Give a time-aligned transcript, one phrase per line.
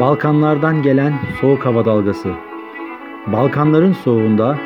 [0.00, 2.28] Balkanlardan gelen soğuk hava dalgası.
[3.26, 4.58] Balkanların soğuğunda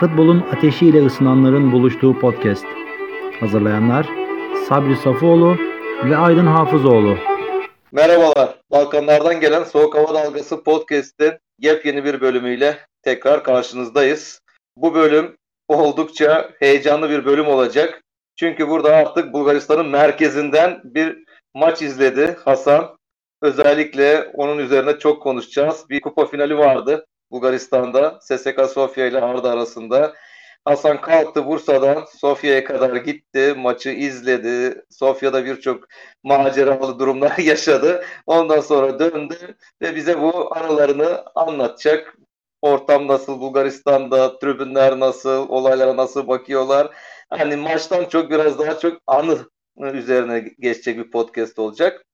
[0.00, 2.64] futbolun ateşiyle ısınanların buluştuğu podcast.
[3.40, 4.06] Hazırlayanlar
[4.68, 5.56] Sabri Safoğlu
[6.04, 7.16] ve Aydın Hafızoğlu.
[7.92, 8.58] Merhabalar.
[8.70, 14.40] Balkanlardan gelen Soğuk Hava Dalgası podcast'in yepyeni bir bölümüyle tekrar karşınızdayız.
[14.76, 15.36] Bu bölüm
[15.68, 18.02] oldukça heyecanlı bir bölüm olacak.
[18.36, 21.24] Çünkü burada artık Bulgaristan'ın merkezinden bir
[21.54, 22.97] maç izledi Hasan.
[23.42, 25.84] Özellikle onun üzerine çok konuşacağız.
[25.90, 28.18] Bir kupa finali vardı Bulgaristan'da.
[28.20, 30.14] SSK Sofya ile Arda arasında.
[30.64, 33.54] Hasan kalktı Bursa'dan Sofya'ya kadar gitti.
[33.58, 34.82] Maçı izledi.
[34.90, 35.84] Sofya'da birçok
[36.22, 38.04] maceralı durumlar yaşadı.
[38.26, 42.16] Ondan sonra döndü ve bize bu anılarını anlatacak.
[42.62, 46.96] Ortam nasıl Bulgaristan'da, tribünler nasıl, olaylara nasıl bakıyorlar.
[47.30, 49.38] Hani maçtan çok biraz daha çok anı
[49.92, 52.04] üzerine geçecek bir podcast olacak.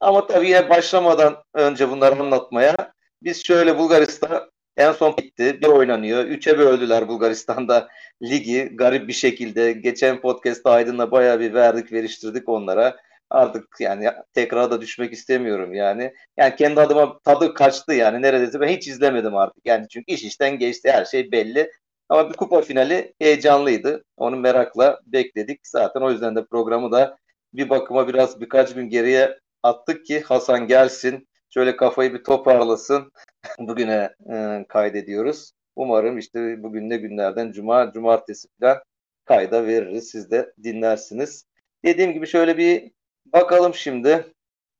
[0.00, 2.76] Ama tabii yine başlamadan önce bunları anlatmaya
[3.22, 5.58] biz şöyle Bulgaristan en son bitti.
[5.62, 6.24] Bir oynanıyor.
[6.24, 7.88] Üçe böldüler Bulgaristan'da
[8.22, 9.72] ligi garip bir şekilde.
[9.72, 12.96] Geçen podcast'ta Aydın'la bayağı bir verdik veriştirdik onlara.
[13.30, 16.14] Artık yani tekrar da düşmek istemiyorum yani.
[16.36, 19.66] Yani kendi adıma tadı kaçtı yani neredeyse ben hiç izlemedim artık.
[19.66, 21.72] Yani çünkü iş işten geçti her şey belli.
[22.08, 24.04] Ama bir kupa finali heyecanlıydı.
[24.16, 25.60] Onu merakla bekledik.
[25.66, 27.16] Zaten o yüzden de programı da
[27.54, 31.28] bir bakıma biraz birkaç gün geriye attık ki Hasan gelsin.
[31.50, 33.12] Şöyle kafayı bir toparlasın.
[33.58, 35.52] Bugüne e, kaydediyoruz.
[35.76, 38.82] Umarım işte bugün ne günlerden cuma, cumartesi falan
[39.24, 40.10] kayda veririz.
[40.10, 41.44] Siz de dinlersiniz.
[41.84, 42.90] Dediğim gibi şöyle bir
[43.32, 44.32] bakalım şimdi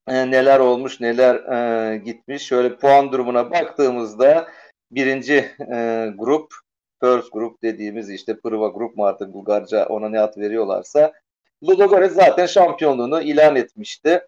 [0.09, 2.43] e, neler olmuş, neler e, gitmiş.
[2.43, 4.49] Şöyle puan durumuna baktığımızda
[4.91, 6.55] birinci e, grup
[7.01, 11.13] First Group dediğimiz işte Prva Group mu artık Bulgarca ona ne ad veriyorlarsa
[11.65, 14.27] Ludogorets zaten şampiyonluğunu ilan etmişti.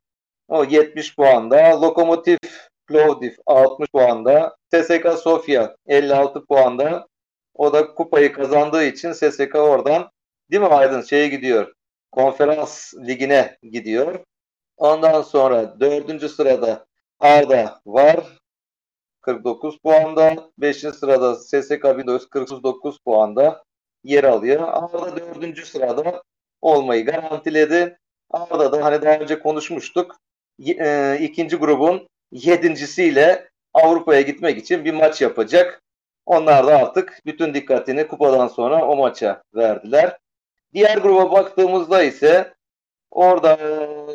[0.51, 1.81] O 70 puanda.
[1.81, 2.39] Lokomotiv
[2.87, 4.57] Plovdiv 60 puanda.
[4.73, 7.07] TSK Sofia 56 puanda.
[7.55, 10.11] O da kupayı kazandığı için SSK oradan
[10.51, 11.73] değil mi Aydın şeye gidiyor.
[12.13, 14.25] Konferans ligine gidiyor.
[14.77, 16.87] Ondan sonra dördüncü sırada
[17.21, 18.21] Arda var.
[19.21, 20.51] 49 puanda.
[20.59, 20.77] 5.
[20.77, 23.63] sırada SSK 1949 puanda
[24.05, 24.69] yer alıyor.
[24.69, 25.67] Arda 4.
[25.67, 26.23] sırada
[26.61, 27.99] olmayı garantiledi.
[28.31, 30.17] Arda da hani daha önce konuşmuştuk.
[30.67, 35.83] E, ikinci grubun yedincisiyle Avrupa'ya gitmek için bir maç yapacak.
[36.27, 40.19] Onlar da artık bütün dikkatini kupadan sonra o maça verdiler.
[40.75, 42.55] Diğer gruba baktığımızda ise
[43.11, 43.59] orada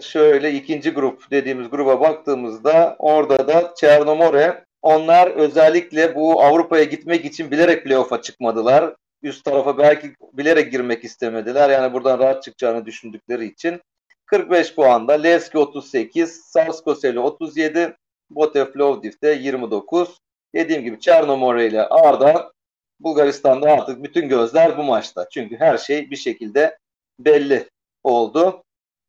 [0.02, 7.52] şöyle ikinci grup dediğimiz gruba baktığımızda orada da Çernomore onlar özellikle bu Avrupa'ya gitmek için
[7.52, 8.96] bilerek playoff'a çıkmadılar.
[9.22, 11.70] Üst tarafa belki bilerek girmek istemediler.
[11.70, 13.82] Yani buradan rahat çıkacağını düşündükleri için.
[14.26, 15.14] 45 puanda.
[15.14, 17.98] Levski 38, Sarskoseli 37,
[18.30, 20.20] Botev Plovdiv'de 29.
[20.56, 22.52] Dediğim gibi Çernomore ile Arda
[23.00, 25.28] Bulgaristan'da artık bütün gözler bu maçta.
[25.32, 26.78] Çünkü her şey bir şekilde
[27.20, 27.70] belli
[28.04, 28.64] oldu.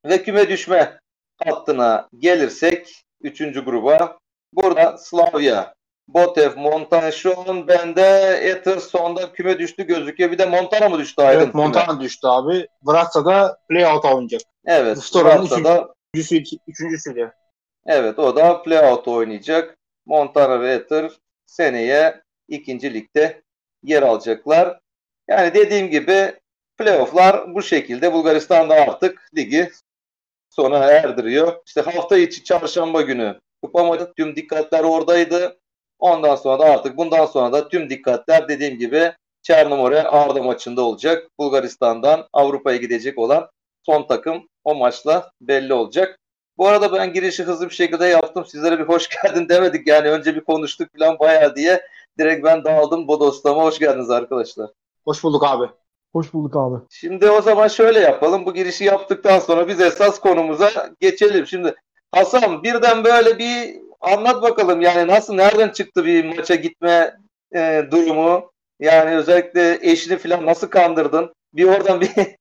[0.04, 0.98] Ve küme düşme
[1.44, 3.38] hattına gelirsek 3.
[3.38, 4.18] gruba
[4.52, 5.74] burada Slavia,
[6.08, 10.32] Botev, Montana şu an bende Ether sonda küme düştü gözüküyor.
[10.32, 11.40] Bir de Montana mı düştü Aydın?
[11.40, 12.00] Evet Montana küme?
[12.00, 12.66] düştü abi.
[12.82, 14.40] Vratsa'da playout oynayacak.
[14.66, 15.14] Evet.
[15.14, 17.30] Vratsa'da üçüncüsü, üçüncüsü
[17.86, 19.76] Evet o da playout oynayacak.
[20.06, 21.10] Montana ve Ether
[21.46, 23.42] seneye ikinci ligde
[23.82, 24.78] yer alacaklar.
[25.28, 26.34] Yani dediğim gibi
[26.78, 29.70] playofflar bu şekilde Bulgaristan'da artık ligi
[30.50, 31.62] sona erdiriyor.
[31.66, 35.58] İşte hafta içi çarşamba günü kupa maçı tüm dikkatler oradaydı.
[35.98, 39.12] Ondan sonra da artık bundan sonra da tüm dikkatler dediğim gibi
[39.42, 41.30] Çernomore Arda maçında olacak.
[41.38, 43.48] Bulgaristan'dan Avrupa'ya gidecek olan
[43.82, 46.18] son takım o maçla belli olacak.
[46.58, 48.44] Bu arada ben girişi hızlı bir şekilde yaptım.
[48.46, 49.86] Sizlere bir hoş geldin demedik.
[49.86, 51.82] Yani önce bir konuştuk falan bayağı diye.
[52.18, 53.62] Direkt ben dağıldım bodoslama.
[53.62, 54.70] Hoş geldiniz arkadaşlar.
[55.04, 55.66] Hoş bulduk abi.
[56.12, 56.76] Hoş bulduk abi.
[56.90, 58.46] Şimdi o zaman şöyle yapalım.
[58.46, 60.70] Bu girişi yaptıktan sonra biz esas konumuza
[61.00, 61.46] geçelim.
[61.46, 61.74] Şimdi
[62.12, 64.80] Hasan birden böyle bir anlat bakalım.
[64.80, 67.16] Yani nasıl, nereden çıktı bir maça gitme
[67.54, 68.50] e, durumu?
[68.80, 71.30] Yani özellikle eşini falan nasıl kandırdın?
[71.56, 72.10] bir oradan bir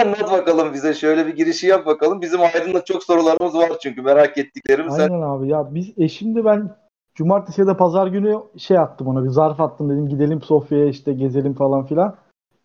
[0.00, 0.94] anlat bakalım bize.
[0.94, 2.22] Şöyle bir girişi yap bakalım.
[2.22, 4.94] Bizim Aydın'da çok sorularımız var çünkü merak ettiklerimiz.
[4.94, 6.70] Aynen abi ya biz eşimde ben
[7.14, 11.12] cumartesi ya da pazar günü şey attım ona bir zarf attım dedim gidelim Sofya'ya işte
[11.12, 12.16] gezelim falan filan.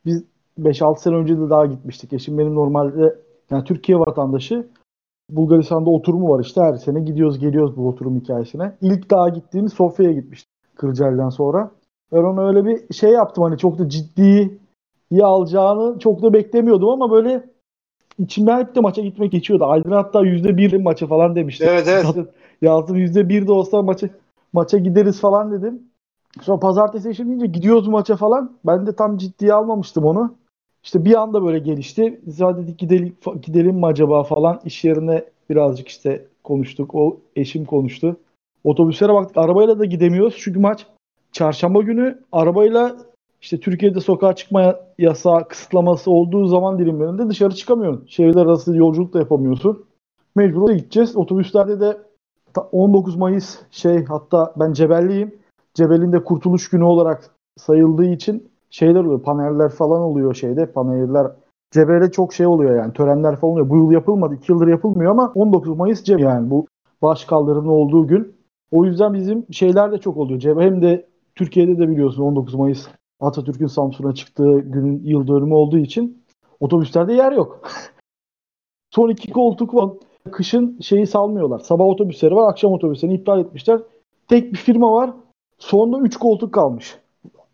[0.05, 0.23] Biz
[0.59, 2.13] 5-6 sene önce de daha gitmiştik.
[2.13, 3.15] Eşim benim normalde
[3.51, 4.67] yani Türkiye vatandaşı.
[5.29, 8.75] Bulgaristan'da oturumu var işte her sene gidiyoruz geliyoruz bu oturum hikayesine.
[8.81, 11.71] İlk daha gittiğimiz Sofya'ya gitmiştik Kırcaali'den sonra.
[12.11, 14.57] Ben ona öyle bir şey yaptım hani çok da ciddi
[15.11, 17.43] iyi alacağını çok da beklemiyordum ama böyle
[18.19, 19.65] içimden hep de maça gitmek geçiyordu.
[19.65, 21.65] Aydın hatta %1 maça falan demişti.
[21.69, 22.05] Evet evet.
[22.61, 24.07] Yazdım %1 de olsa maça
[24.53, 25.81] maça gideriz falan dedim.
[26.41, 28.51] Sonra pazartesi eşim deyince gidiyoruz maça falan.
[28.65, 30.35] Ben de tam ciddiye almamıştım onu.
[30.83, 32.21] İşte bir anda böyle gelişti.
[32.39, 34.61] Hadi dedik gidelim, gidelim mi acaba falan.
[34.65, 36.95] İş yerine birazcık işte konuştuk.
[36.95, 38.17] O eşim konuştu.
[38.63, 39.37] Otobüslere baktık.
[39.37, 40.35] Arabayla da gidemiyoruz.
[40.39, 40.85] Çünkü maç
[41.31, 42.95] çarşamba günü arabayla
[43.41, 48.05] işte Türkiye'de sokağa çıkma yasağı kısıtlaması olduğu zaman dilimlerinde dışarı çıkamıyorsun.
[48.07, 49.85] Şehirler arası yolculuk da yapamıyorsun.
[50.35, 51.15] Mecbur oraya gideceğiz.
[51.15, 51.97] Otobüslerde de
[52.71, 55.35] 19 Mayıs şey hatta ben Cebelliyim.
[55.73, 59.23] Cebel'in de kurtuluş günü olarak sayıldığı için şeyler oluyor.
[59.23, 60.71] Paneller falan oluyor şeyde.
[60.71, 61.31] Paneller
[61.71, 62.93] Cebel'de çok şey oluyor yani.
[62.93, 63.69] Törenler falan oluyor.
[63.69, 64.35] Bu yıl yapılmadı.
[64.35, 66.67] 2 yıldır yapılmıyor ama 19 Mayıs Cebel yani bu
[67.01, 68.35] baş kaldırımın olduğu gün.
[68.71, 70.39] O yüzden bizim şeyler de çok oluyor.
[70.39, 72.87] Cebel hem de Türkiye'de de biliyorsun 19 Mayıs
[73.19, 76.23] Atatürk'ün Samsun'a çıktığı günün yıl dönümü olduğu için
[76.59, 77.61] otobüslerde yer yok.
[78.91, 79.89] Son iki koltuk var.
[80.31, 81.59] Kışın şeyi salmıyorlar.
[81.59, 83.81] Sabah otobüsleri var, akşam otobüslerini iptal etmişler.
[84.27, 85.13] Tek bir firma var.
[85.57, 86.97] Sonunda 3 koltuk kalmış.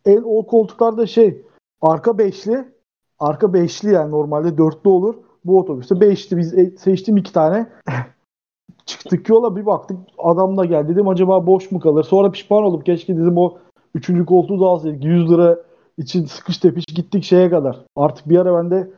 [0.05, 1.41] El, o koltuklarda şey
[1.81, 2.75] arka beşli
[3.19, 5.15] arka beşli yani normalde dörtlü olur.
[5.45, 6.37] Bu otobüste beşli.
[6.37, 7.69] Biz e, seçtim iki tane.
[8.85, 10.89] Çıktık yola bir baktık adam da geldi.
[10.89, 12.03] Dedim acaba boş mu kalır?
[12.03, 13.57] Sonra pişman olup keşke dedim o
[13.95, 15.03] üçüncü koltuğu da alsaydık.
[15.03, 15.57] 100 lira
[15.97, 17.85] için sıkış tepiş gittik şeye kadar.
[17.95, 18.91] Artık bir ara ben de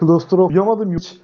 [0.00, 1.20] klostrof uyamadım hiç.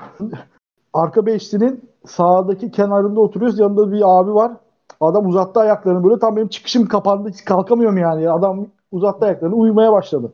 [0.92, 3.58] Arka beşlinin sağdaki kenarında oturuyoruz.
[3.58, 4.52] Yanında bir abi var.
[5.00, 6.18] Adam uzattı ayaklarını böyle.
[6.18, 7.30] Tam benim çıkışım kapandı.
[7.46, 8.30] Kalkamıyorum yani.
[8.30, 9.54] Adam uzattı ayaklarını.
[9.54, 10.32] Uyumaya başladı.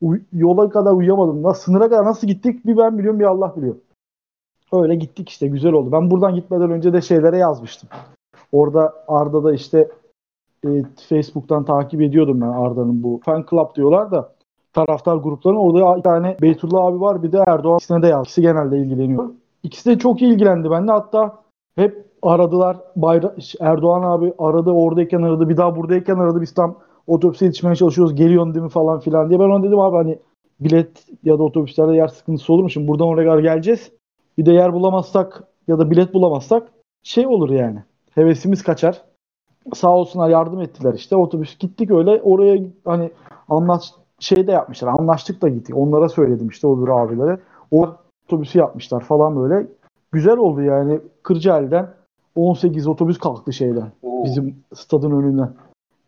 [0.00, 1.42] Uy- yola kadar uyuyamadım.
[1.42, 3.74] Nasıl, sınıra kadar nasıl gittik bir ben biliyorum bir Allah biliyor.
[4.72, 5.48] Öyle gittik işte.
[5.48, 5.92] Güzel oldu.
[5.92, 7.88] Ben buradan gitmeden önce de şeylere yazmıştım.
[8.52, 9.88] Orada Arda'da işte
[10.64, 10.68] e,
[11.08, 14.32] Facebook'tan takip ediyordum ben Arda'nın bu fan club diyorlar da
[14.72, 18.24] taraftar gruplarının orada bir tane Beytullah abi var bir de Erdoğan ikisine de yaz.
[18.24, 19.30] İkisi genelde ilgileniyor.
[19.62, 20.92] İkisi de çok ilgilendi bende.
[20.92, 21.38] Hatta
[21.76, 22.76] hep aradılar.
[22.96, 25.48] Bayra Erdoğan abi aradı oradayken aradı.
[25.48, 26.40] Bir daha buradayken aradı.
[26.40, 26.74] Biz tam
[27.10, 28.14] otobüse yetişmeye çalışıyoruz.
[28.14, 29.40] Geliyorsun değil mi falan filan diye.
[29.40, 30.18] Ben ona dedim abi hani
[30.60, 32.70] bilet ya da otobüslerde yer sıkıntısı olur mu?
[32.70, 33.92] Şimdi buradan oraya kadar geleceğiz.
[34.38, 36.68] Bir de yer bulamazsak ya da bilet bulamazsak
[37.02, 37.78] şey olur yani.
[38.14, 39.02] Hevesimiz kaçar.
[39.74, 41.16] Sağ olsunlar yardım ettiler işte.
[41.16, 43.10] Otobüs gittik öyle oraya hani
[43.48, 44.88] anlaş şey de yapmışlar.
[44.88, 45.76] Anlaştık da gittik.
[45.76, 47.38] Onlara söyledim işte o bir abilere.
[47.70, 47.96] O
[48.26, 49.66] otobüsü yapmışlar falan böyle.
[50.12, 51.00] Güzel oldu yani.
[51.22, 51.90] Kırcaali'den
[52.34, 53.92] 18 otobüs kalktı şeyden.
[54.02, 54.24] Oo.
[54.24, 55.54] Bizim stadın önünden.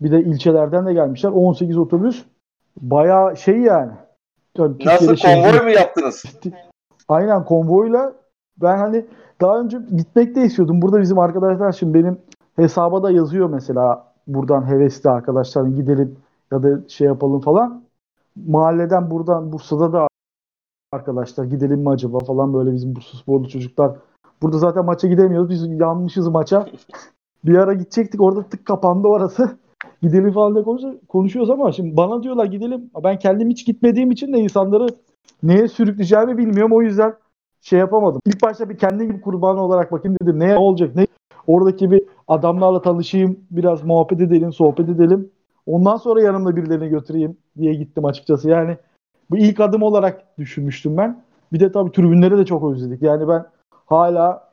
[0.03, 1.31] Bir de ilçelerden de gelmişler.
[1.31, 2.25] 18 otobüs.
[2.81, 3.93] Bayağı şey yani.
[4.59, 6.25] Yani Nasıl şey- konvoy mu yaptınız?
[7.09, 8.13] Aynen konvoyla
[8.57, 9.07] ben hani
[9.41, 10.83] daha önce gitmek de istiyordum.
[10.83, 12.19] Burada bizim arkadaşlar şimdi benim
[12.57, 16.17] hesaba da yazıyor mesela buradan hevesli arkadaşlar gidelim
[16.53, 17.85] ya da şey yapalım falan.
[18.47, 20.09] Mahalleden buradan Bursa'da da
[20.93, 23.93] arkadaşlar gidelim mi acaba falan böyle bizim Bursa sporlu çocuklar.
[24.43, 25.51] Burada zaten maça gidemiyoruz.
[25.51, 26.67] Biz yanmışız maça.
[27.45, 29.57] Bir ara gidecektik orada tık kapandı orası.
[30.03, 30.65] Gidelim falan diye
[31.09, 32.91] konuşuyoruz, ama şimdi bana diyorlar gidelim.
[33.05, 34.87] Ben kendim hiç gitmediğim için de insanları
[35.43, 36.73] neye sürükleyeceğimi bilmiyorum.
[36.73, 37.15] O yüzden
[37.61, 38.21] şey yapamadım.
[38.27, 40.41] İlk başta bir kendi gibi kurban olarak bakayım dedim.
[40.41, 40.97] Ne olacak?
[40.97, 41.07] Ne?
[41.47, 43.41] Oradaki bir adamlarla tanışayım.
[43.51, 45.31] Biraz muhabbet edelim, sohbet edelim.
[45.67, 48.49] Ondan sonra yanımda birilerini götüreyim diye gittim açıkçası.
[48.49, 48.77] Yani
[49.31, 51.23] bu ilk adım olarak düşünmüştüm ben.
[51.53, 53.03] Bir de tabii tribünleri de çok özledik.
[53.03, 53.45] Yani ben
[53.87, 54.49] hala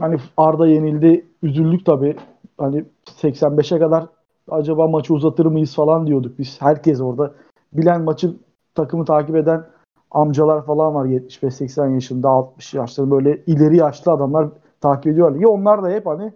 [0.00, 1.26] hani Arda yenildi.
[1.42, 2.16] Üzüldük tabii.
[2.58, 4.04] Hani 85'e kadar
[4.50, 6.62] acaba maçı uzatır mıyız falan diyorduk biz.
[6.62, 7.34] Herkes orada.
[7.72, 8.36] Bilen maçı
[8.74, 9.66] takımı takip eden
[10.10, 14.48] amcalar falan var 75-80 yaşında 60 yaşlarında böyle ileri yaşlı adamlar
[14.80, 15.40] takip ediyorlar.
[15.40, 16.32] Ya onlar da hep hani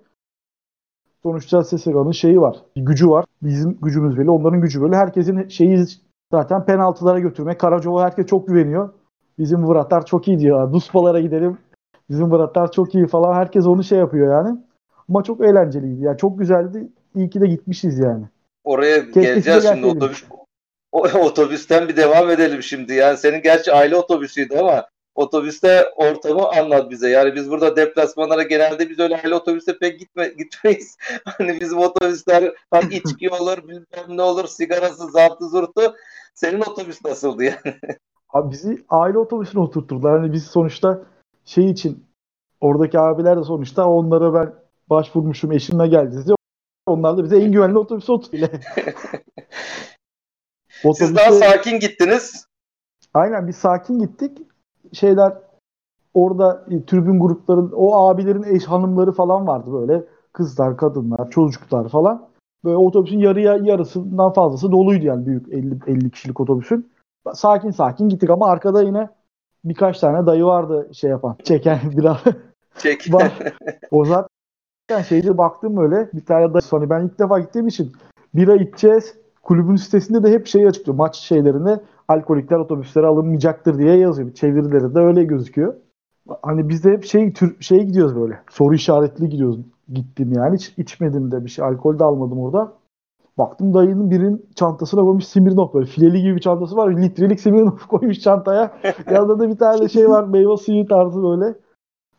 [1.23, 2.57] sonuçta SSK'nın şeyi var.
[2.77, 3.25] Bir gücü var.
[3.43, 4.31] Bizim gücümüz böyle.
[4.31, 4.97] Onların gücü böyle.
[4.97, 5.85] Herkesin şeyi
[6.33, 7.61] zaten penaltılara götürmek.
[7.61, 8.91] Karacova herkes çok güveniyor.
[9.39, 10.73] Bizim Muratlar çok iyi diyor.
[10.73, 11.59] Duspalara gidelim.
[12.11, 13.35] Bizim Muratlar çok iyi falan.
[13.35, 14.59] Herkes onu şey yapıyor yani.
[15.09, 16.05] Ama çok eğlenceliydi.
[16.05, 16.89] Yani çok güzeldi.
[17.19, 18.25] İyi ki de gitmişiz yani.
[18.65, 19.97] Oraya Keşke geleceğiz şimdi gelseydim.
[19.97, 20.25] otobüs.
[20.93, 22.95] O, otobüsten bir devam edelim şimdi.
[22.95, 27.11] Yani senin gerçi aile otobüsüydü ama otobüste ortamı anlat bize.
[27.11, 30.97] Yani biz burada deplasmanlara genelde biz öyle aile otobüste pek gitme, gitmeyiz.
[31.25, 35.95] Hani bizim otobüsler hani içki olur, bilmem ne olur, sigarası, zartı zurtu.
[36.35, 37.77] Senin otobüs nasıldı yani?
[38.31, 40.21] Abi bizi aile otobüsüne oturtturdular.
[40.21, 41.03] Hani biz sonuçta
[41.45, 42.05] şey için
[42.61, 44.55] oradaki abiler de sonuçta onlara ben
[44.91, 46.38] başvurmuşum eşimle geldi diye.
[46.89, 48.51] Onlar da bize en güvenli otobüse oturttular.
[50.95, 52.47] Siz daha sakin gittiniz.
[53.15, 54.39] Aynen biz sakin gittik.
[54.93, 55.33] Şeyler
[56.15, 60.05] orada e, tribün grupların o abilerin eş hanımları falan vardı böyle.
[60.33, 62.29] Kızlar, kadınlar, çocuklar falan.
[62.65, 66.91] Böyle otobüsün yarıya yarısından fazlası doluydu yani büyük 50 50 kişilik otobüsün.
[67.35, 69.09] Sakin sakin gittik ama arkada yine
[69.65, 71.37] birkaç tane dayı vardı şey yapan.
[71.45, 72.17] Çeken biraz
[72.79, 73.13] Çek.
[73.13, 73.33] var.
[73.91, 74.29] O zaten
[75.09, 77.93] şeyde baktım böyle bir tane dayı hani ben ilk defa gittiğim için
[78.35, 79.15] bira içeceğiz.
[79.43, 80.97] Kulübün sitesinde de hep şey açıklıyor.
[80.97, 84.35] Maç şeylerinde alkolikler otobüslere alınmayacaktır diye yazıyor.
[84.35, 85.75] Çevirileri de öyle gözüküyor.
[86.43, 88.41] Hani biz de hep şey tür şey gidiyoruz böyle.
[88.51, 89.59] Soru işaretli gidiyoruz.
[89.93, 90.57] Gittim yani.
[90.57, 91.65] Hiç içmedim de bir şey.
[91.65, 92.73] Alkol de almadım orada.
[93.39, 96.97] Baktım dayının birinin çantasına koymuş Smirnoff böyle fileli gibi bir çantası var.
[96.97, 98.73] Litrelik Smirnoff koymuş çantaya.
[99.11, 101.55] Yanında da bir tane şey var meyve suyu tarzı böyle.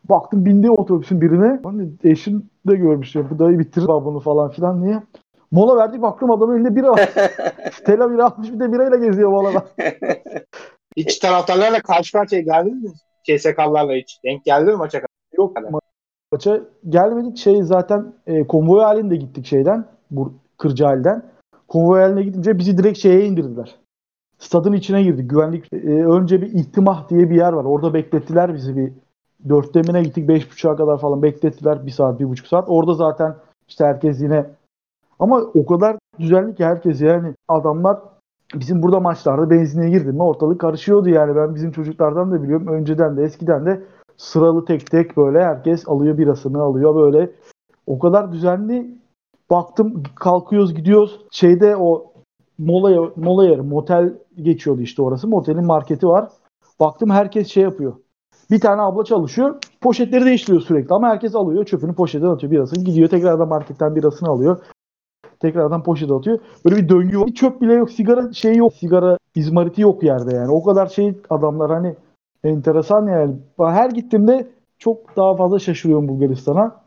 [0.08, 1.60] Baktım bindi otobüsün birine.
[1.64, 5.02] Hani eşim de görmüş ya bu dayı bitirir bunu falan filan niye?
[5.50, 7.08] Mola verdik baktım adamın elinde bira var.
[7.72, 9.66] Stella bira almış bir de birayla geziyor molada.
[10.96, 12.90] Hiç taraftarlarla karşı karşıya geldiniz mi?
[13.22, 14.20] CSK'larla hiç.
[14.24, 15.08] Denk geldi mi maça kadar?
[15.38, 15.80] Yok ma-
[16.32, 19.84] maça gelmedik şey zaten e, konvoy halinde gittik şeyden.
[20.10, 21.22] Bu Kırcaali'den.
[21.68, 23.76] Konvoy haline gidince bizi direkt şeye indirdiler.
[24.38, 25.30] Stadın içine girdik.
[25.30, 27.64] Güvenlik e, önce bir ihtimah diye bir yer var.
[27.64, 28.92] Orada beklettiler bizi bir
[29.48, 30.28] dörtte mine gittik.
[30.28, 31.86] Beş buçuğa kadar falan beklettiler.
[31.86, 32.64] Bir saat, bir buçuk saat.
[32.68, 33.36] Orada zaten
[33.68, 34.46] işte herkes yine
[35.18, 37.98] ama o kadar düzenli ki herkes yani adamlar
[38.54, 43.16] bizim burada maçlarda benzinliğe girdi mi ortalık karışıyordu yani ben bizim çocuklardan da biliyorum önceden
[43.16, 43.82] de eskiden de
[44.16, 47.30] sıralı tek tek böyle herkes alıyor birasını alıyor böyle
[47.86, 48.94] o kadar düzenli
[49.50, 52.12] baktım kalkıyoruz gidiyoruz şeyde o
[52.58, 56.28] mola, mola yeri motel geçiyordu işte orası motelin marketi var
[56.80, 57.92] baktım herkes şey yapıyor
[58.50, 63.08] bir tane abla çalışıyor poşetleri değiştiriyor sürekli ama herkes alıyor çöpünü poşetten atıyor birasını gidiyor
[63.08, 64.58] tekrardan marketten birasını alıyor
[65.40, 66.38] tekrardan poşete atıyor.
[66.64, 67.26] Böyle bir döngü var.
[67.26, 67.90] Bir çöp bile yok.
[67.90, 68.72] Sigara şeyi yok.
[68.74, 70.50] Sigara izmariti yok yerde yani.
[70.50, 71.94] O kadar şey adamlar hani
[72.44, 73.34] enteresan yani.
[73.58, 76.80] Ben Her gittiğimde çok daha fazla şaşırıyorum Bulgaristan'a.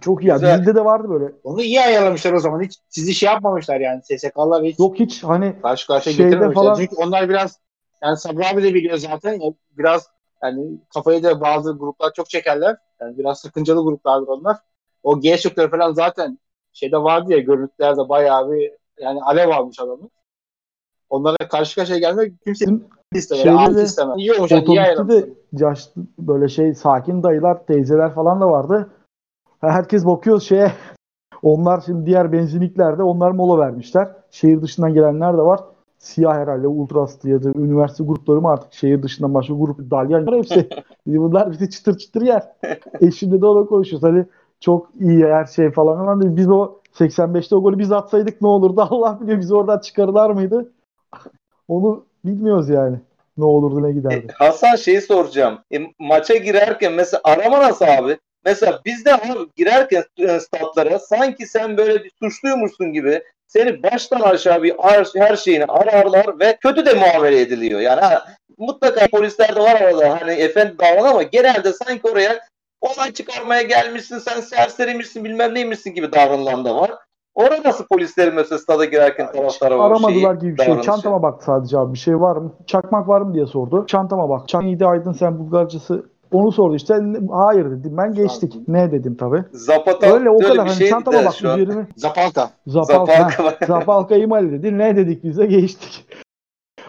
[0.00, 0.32] Çok iyi.
[0.32, 0.60] Güzel.
[0.60, 1.32] bizde de vardı böyle.
[1.44, 2.62] Onu iyi ayarlamışlar o zaman.
[2.62, 4.00] Hiç sizi şey yapmamışlar yani.
[4.02, 6.54] SSK'lar hiç Yok hiç hani karşı karşıya getirmemişler.
[6.64, 7.58] falan- Çünkü onlar biraz
[8.02, 9.40] yani Sabri abi de biliyor zaten.
[9.78, 10.06] biraz
[10.42, 12.76] yani kafayı da bazı gruplar çok çekerler.
[13.00, 14.56] Yani biraz sakıncalı gruplardır onlar.
[15.02, 16.38] O G şıkları falan zaten
[16.72, 20.08] şeyde vardı ya görüntülerde bayağı bir yani alev almış adamı.
[21.10, 22.64] Onlara karşı karşıya gelmek kimse
[23.14, 23.42] istemez.
[23.42, 24.18] Şeyde istemez.
[24.18, 24.50] İyi olmuş.
[24.50, 28.90] Yani, iyi de yaşlı böyle şey sakin dayılar, teyzeler falan da vardı.
[29.60, 30.72] Herkes bakıyor şeye.
[31.42, 34.08] Onlar şimdi diğer benzinliklerde onlar mola vermişler.
[34.30, 35.60] Şehir dışından gelenler de var.
[35.98, 40.68] Siyah herhalde Ultras'tı ya da üniversite grupları mı artık şehir dışından başka grup Dalyan hepsi.
[41.06, 42.42] Bunlar bizi çıtır çıtır yer.
[43.00, 44.08] Eşimle de ona konuşuyoruz.
[44.08, 44.24] Hani
[44.60, 48.80] çok iyi her şey falan ama biz o 85'te o golü biz atsaydık ne olurdu
[48.90, 50.72] Allah biliyor bizi oradan çıkarırlar mıydı?
[51.68, 52.96] Onu bilmiyoruz yani.
[53.38, 54.26] Ne olurdu ne giderdi.
[54.28, 55.58] E, Hasan şeyi soracağım.
[55.74, 58.18] E, maça girerken mesela arama nasıl abi?
[58.46, 64.62] Mesela bizde abi girerken e, statlara sanki sen böyle bir suçluymuşsun gibi seni baştan aşağı
[64.62, 64.74] bir
[65.14, 67.80] her, şeyini ararlar ve kötü de muamele ediliyor.
[67.80, 68.26] Yani ha,
[68.58, 72.40] mutlaka polisler de var arada hani efendi davran ama genelde sanki oraya
[72.80, 76.90] olay çıkarmaya gelmişsin sen serseriymişsin bilmem neymişsin gibi davranılan da var.
[77.34, 80.80] Orada nasıl polislerin mesela stada girerken taraftara o Aramadılar şeyi, gibi bir şey.
[80.80, 81.92] Çantama baktı sadece abi.
[81.92, 82.52] Bir şey var mı?
[82.66, 83.86] Çakmak var mı diye sordu.
[83.86, 84.48] Çantama bak.
[84.48, 87.02] Çak neydi Aydın sen Bulgarcası onu sordu işte.
[87.30, 87.96] Hayır dedim.
[87.96, 88.56] Ben geçtik.
[88.68, 89.44] Ne dedim tabii.
[89.52, 90.58] Zapata Öyle o kadar.
[90.58, 91.58] Hani şey çantama bak şu an.
[91.58, 91.86] üzerine.
[91.96, 92.50] Zapalka.
[92.66, 93.12] Zapalka.
[93.30, 93.66] Zapalka.
[93.66, 94.78] Zapalka imal dedi.
[94.78, 96.06] Ne dedik biz de geçtik.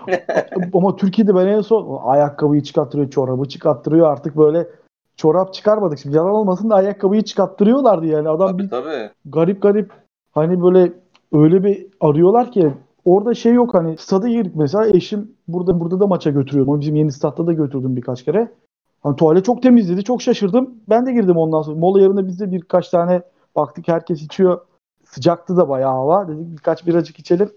[0.73, 4.11] Ama Türkiye'de ben en son ayakkabıyı çıkarttırıyor, çorabı çıkarttırıyor.
[4.11, 4.67] Artık böyle
[5.15, 5.99] çorap çıkarmadık.
[5.99, 8.29] Şimdi yalan olmasın da ayakkabıyı çıkarttırıyorlardı yani.
[8.29, 9.09] Adam bir Tabii tabii.
[9.25, 9.91] garip garip
[10.31, 10.91] hani böyle
[11.33, 12.73] öyle bir arıyorlar ki
[13.05, 16.73] orada şey yok hani stada girdik mesela eşim burada burada da maça götürüyorum.
[16.73, 18.51] Onu bizim yeni statta da götürdüm birkaç kere.
[19.03, 20.03] Hani tuvalet çok temiz dedi.
[20.03, 20.75] Çok şaşırdım.
[20.89, 21.79] Ben de girdim ondan sonra.
[21.79, 23.21] Mola yerine biz de birkaç tane
[23.55, 24.61] baktık herkes içiyor.
[25.05, 26.27] Sıcaktı da bayağı hava.
[26.27, 27.49] Dedik birkaç biracık içelim.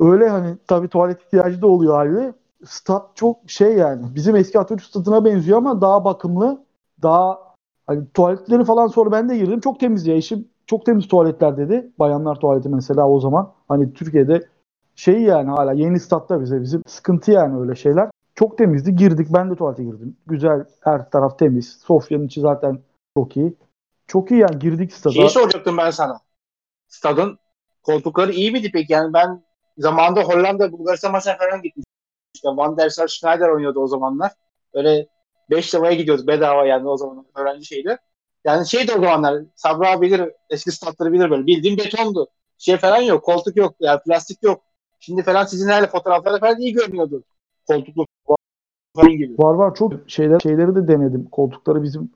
[0.00, 2.32] Öyle hani tabii tuvalet ihtiyacı da oluyor haliyle.
[2.64, 4.14] Stat çok şey yani.
[4.14, 6.64] Bizim eski Atatürk stadına benziyor ama daha bakımlı.
[7.02, 7.38] Daha
[7.86, 9.60] hani tuvaletleri falan sonra ben de girdim.
[9.60, 10.14] Çok temiz ya.
[10.16, 11.92] Eşim çok temiz tuvaletler dedi.
[11.98, 13.52] Bayanlar tuvaleti mesela o zaman.
[13.68, 14.48] Hani Türkiye'de
[14.96, 18.10] şey yani hala yeni statta bize bizim sıkıntı yani öyle şeyler.
[18.42, 18.96] Çok temizdi.
[18.96, 19.26] Girdik.
[19.30, 20.16] Ben de tuvalete girdim.
[20.26, 20.64] Güzel.
[20.80, 21.78] Her taraf temiz.
[21.86, 22.78] Sofyanın içi zaten
[23.16, 23.54] çok iyi.
[24.06, 24.58] Çok iyi yani.
[24.58, 25.14] Girdik stada.
[25.14, 26.20] Şeyi soracaktım ben sana.
[26.88, 27.38] Stadın
[27.82, 28.92] koltukları iyi miydi peki?
[28.92, 29.42] Yani ben
[29.78, 31.92] zamanında Hollanda Bulgaristan maçına falan gitmiştim.
[32.34, 34.32] İşte Van der Sar Schneider oynuyordu o zamanlar.
[34.74, 35.06] Öyle
[35.50, 37.96] 5 liraya gidiyorduk bedava yani o zaman öğrenci şeydi.
[38.44, 42.28] Yani şeydi o zamanlar Sabri abi bilir eski statları bilir böyle bildiğin betondu.
[42.58, 44.62] Şey falan yok koltuk yok yani plastik yok.
[45.00, 47.24] Şimdi falan sizin herhalde fotoğraflarda falan iyi görünüyordu.
[47.68, 48.06] Koltuklu
[48.96, 49.34] falan gibi.
[49.38, 51.28] Var var çok şeyler şeyleri de denedim.
[51.32, 52.10] Koltukları bizim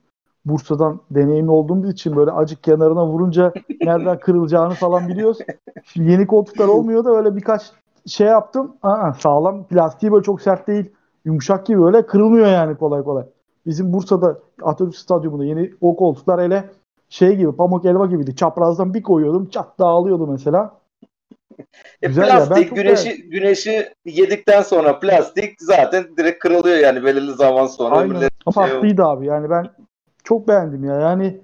[0.44, 3.52] Bursa'dan deneyimli olduğumuz için böyle acık kenarına vurunca
[3.84, 5.38] nereden kırılacağını falan biliyoruz.
[5.84, 7.72] Şimdi yeni koltuklar olmuyor da öyle birkaç
[8.06, 8.76] şey yaptım.
[8.82, 10.90] Aa, sağlam plastiği böyle çok sert değil.
[11.24, 13.24] yumuşak gibi öyle kırılmıyor yani kolay kolay.
[13.66, 16.70] Bizim Bursa'da Atatürk Stadyumunda yeni o koltuklar hele
[17.08, 18.36] şey gibi pamuk elma gibiydi.
[18.36, 20.74] Çaprazdan bir koyuyordum çat dağılıyordu mesela.
[22.02, 27.04] E, Güzel ya, ben plastik çok güneşi güneşi yedikten sonra plastik zaten direkt kırılıyor yani
[27.04, 27.96] belirli zaman sonra.
[27.96, 28.14] Aynen.
[28.14, 29.26] Ama şey farklıydı abi.
[29.26, 29.66] Yani ben
[30.24, 30.94] çok beğendim ya.
[30.94, 31.40] Yani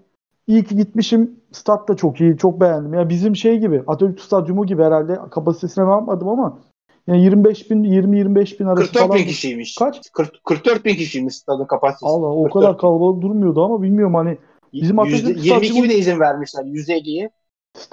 [0.47, 1.41] iyi ki gitmişim.
[1.53, 2.37] Stat da çok iyi.
[2.37, 2.95] Çok beğendim.
[2.95, 6.59] Ya bizim şey gibi Atatürk Stadyumu gibi herhalde kapasitesine bakmadım ama
[7.07, 9.19] yani 25 bin 20-25 bin arası 44 falan.
[9.19, 9.75] bin kişiymiş.
[9.79, 10.11] Kaç?
[10.13, 12.07] 40, 44 bin kişiymiş stadın kapasitesi.
[12.13, 14.39] Allah o 44 kadar kalabalık durmuyordu ama bilmiyorum hani
[14.73, 16.65] bizim Atatürk Yüzde- 22 stadyumu- bine izin vermişler.
[16.65, 17.31] %50'ye.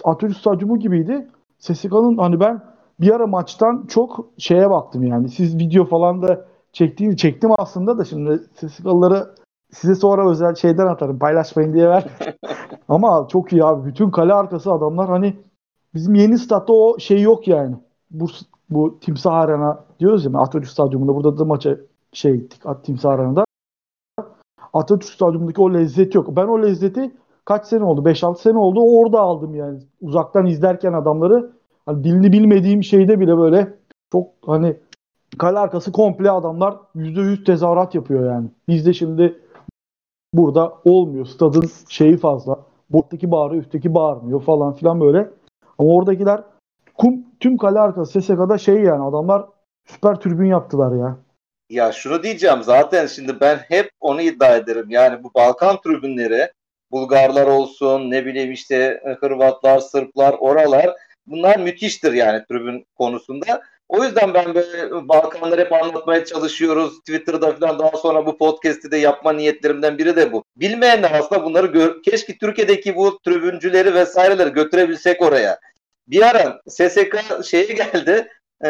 [0.03, 1.27] Atatürk Stadyumu gibiydi.
[1.59, 2.61] SSK'nın hani ben
[2.99, 5.29] bir ara maçtan çok şeye baktım yani.
[5.29, 9.35] Siz video falan da çektiğiniz çektim aslında da şimdi SSK'lıları
[9.71, 12.05] size sonra özel şeyden atarım paylaşmayın diye ver.
[12.89, 13.89] Ama çok iyi abi.
[13.89, 15.37] Bütün kale arkası adamlar hani
[15.93, 17.75] bizim yeni statta o şey yok yani.
[18.11, 18.27] Bu,
[18.69, 21.77] bu Timsah Arena diyoruz ya Atatürk Stadyumunda burada da maça
[22.13, 23.45] şey gittik Timsah Arena'da.
[24.73, 26.35] Atatürk Stadyumundaki o lezzet yok.
[26.35, 27.11] Ben o lezzeti
[27.49, 28.09] kaç sene oldu?
[28.09, 28.79] 5-6 sene oldu.
[28.81, 29.79] Orada aldım yani.
[30.01, 31.51] Uzaktan izlerken adamları
[31.85, 33.73] hani dilini bilmediğim şeyde bile böyle
[34.11, 34.77] çok hani
[35.37, 38.47] kale arkası komple adamlar %100 tezahürat yapıyor yani.
[38.67, 39.39] Bizde şimdi
[40.33, 41.25] burada olmuyor.
[41.25, 42.59] Stadın şeyi fazla.
[42.89, 45.29] Bottaki bağırıyor, üstteki bağırmıyor falan filan böyle.
[45.77, 46.43] Ama oradakiler
[46.97, 49.45] kum, tüm kale arkası SSK'da şey yani adamlar
[49.85, 51.17] süper tribün yaptılar ya.
[51.69, 54.85] Ya şunu diyeceğim zaten şimdi ben hep onu iddia ederim.
[54.89, 56.51] Yani bu Balkan tribünleri
[56.91, 60.95] Bulgarlar olsun ne bileyim işte e, Hırvatlar, Sırplar, oralar
[61.27, 63.61] bunlar müthiştir yani tribün konusunda.
[63.89, 66.99] O yüzden ben böyle Balkanları hep anlatmaya çalışıyoruz.
[66.99, 70.43] Twitter'da falan daha sonra bu podcast'i de yapma niyetlerimden biri de bu.
[70.55, 75.59] Bilmeyenler aslında bunları gör keşke Türkiye'deki bu tribüncüleri vesaireleri götürebilsek oraya.
[76.07, 78.27] Bir ara SSK şeye geldi.
[78.65, 78.69] E,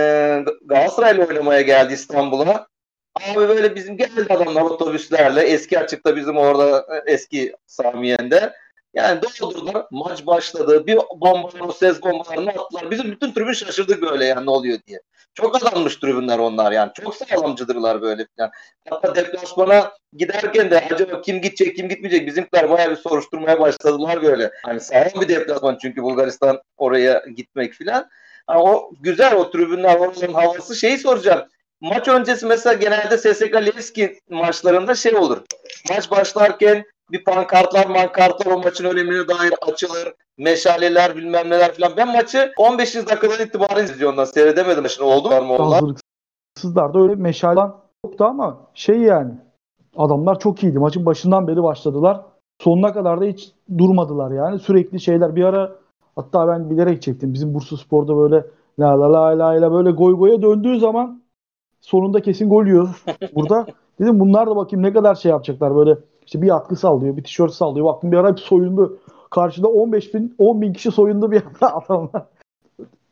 [0.65, 2.67] Galatasaray'la oynamaya geldi İstanbul'a.
[3.15, 8.53] Abi böyle bizim geldi adamlar otobüslerle eski açıkta bizim orada e, eski Samiyen'de.
[8.93, 9.85] Yani doldurdular.
[9.91, 10.87] Maç başladı.
[10.87, 12.91] Bir bombalar, o ses bombalarını attılar.
[12.91, 15.01] Bizim bütün tribün şaşırdık böyle yani ne oluyor diye.
[15.33, 16.91] Çok adammış tribünler onlar yani.
[16.93, 18.51] Çok sağlamcıdırlar böyle falan.
[18.89, 24.51] Hatta deplasmana giderken de acaba kim gidecek kim gitmeyecek bizimkiler bayağı bir soruşturmaya başladılar böyle.
[24.65, 28.09] Hani sağlam bir deplasman çünkü Bulgaristan oraya gitmek falan.
[28.49, 30.75] Yani o güzel o tribünler oranın havası.
[30.75, 31.47] Şeyi soracağım
[31.81, 35.37] maç öncesi mesela genelde SSK Levski maçlarında şey olur.
[35.89, 40.13] Maç başlarken bir pankartlar mankartlar o maçın önemine dair açılır.
[40.37, 41.97] Meşaleler bilmem neler falan.
[41.97, 42.95] Ben maçı 15.
[42.95, 44.25] dakikadan itibaren izliyorum.
[44.25, 44.89] Seyredemedim.
[44.89, 45.81] Şimdi oldu mu onlar?
[45.81, 47.59] Hazırlıksızlarda öyle meşale
[48.05, 49.31] yoktu ama şey yani
[49.97, 50.79] adamlar çok iyiydi.
[50.79, 52.21] Maçın başından beri başladılar.
[52.61, 54.59] Sonuna kadar da hiç durmadılar yani.
[54.59, 55.71] Sürekli şeyler bir ara
[56.15, 57.33] hatta ben bilerek çektim.
[57.33, 58.45] Bizim Bursa Spor'da böyle
[58.79, 61.21] la la la la böyle goy goya döndüğü zaman
[61.81, 63.03] sonunda kesin gol yiyor
[63.35, 63.65] burada.
[63.99, 67.53] Dedim bunlar da bakayım ne kadar şey yapacaklar böyle işte bir atkı sallıyor, bir tişört
[67.53, 67.85] sallıyor.
[67.85, 68.99] Baktım bir ara bir soyundu.
[69.29, 72.25] Karşıda 15 bin, 10 bin kişi soyundu bir anda adamlar.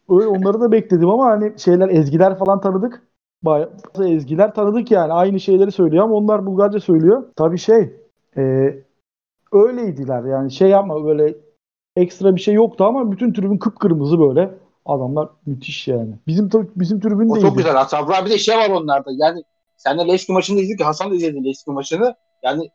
[0.10, 3.04] Öyle onları da bekledim ama hani şeyler ezgiler falan tanıdık.
[3.44, 5.14] Bayağı ezgiler tanıdık yani.
[5.14, 7.24] Aynı şeyleri söylüyor ama onlar Bulgarca söylüyor.
[7.36, 7.94] Tabii şey
[8.38, 8.44] e,
[9.54, 11.36] öyleydiler yani şey yapma böyle
[11.96, 14.58] ekstra bir şey yoktu ama bütün tribün kıpkırmızı böyle.
[14.88, 16.16] Adamlar müthiş yani.
[16.28, 17.74] Bizim bizim tribün O çok güzel.
[17.74, 19.10] Hasan bir de şey var onlarda.
[19.14, 19.44] Yani
[19.78, 20.86] sen de Leicester maçını izledik.
[20.86, 22.16] Hasan da izledi Leicester maçını.
[22.44, 22.70] Yani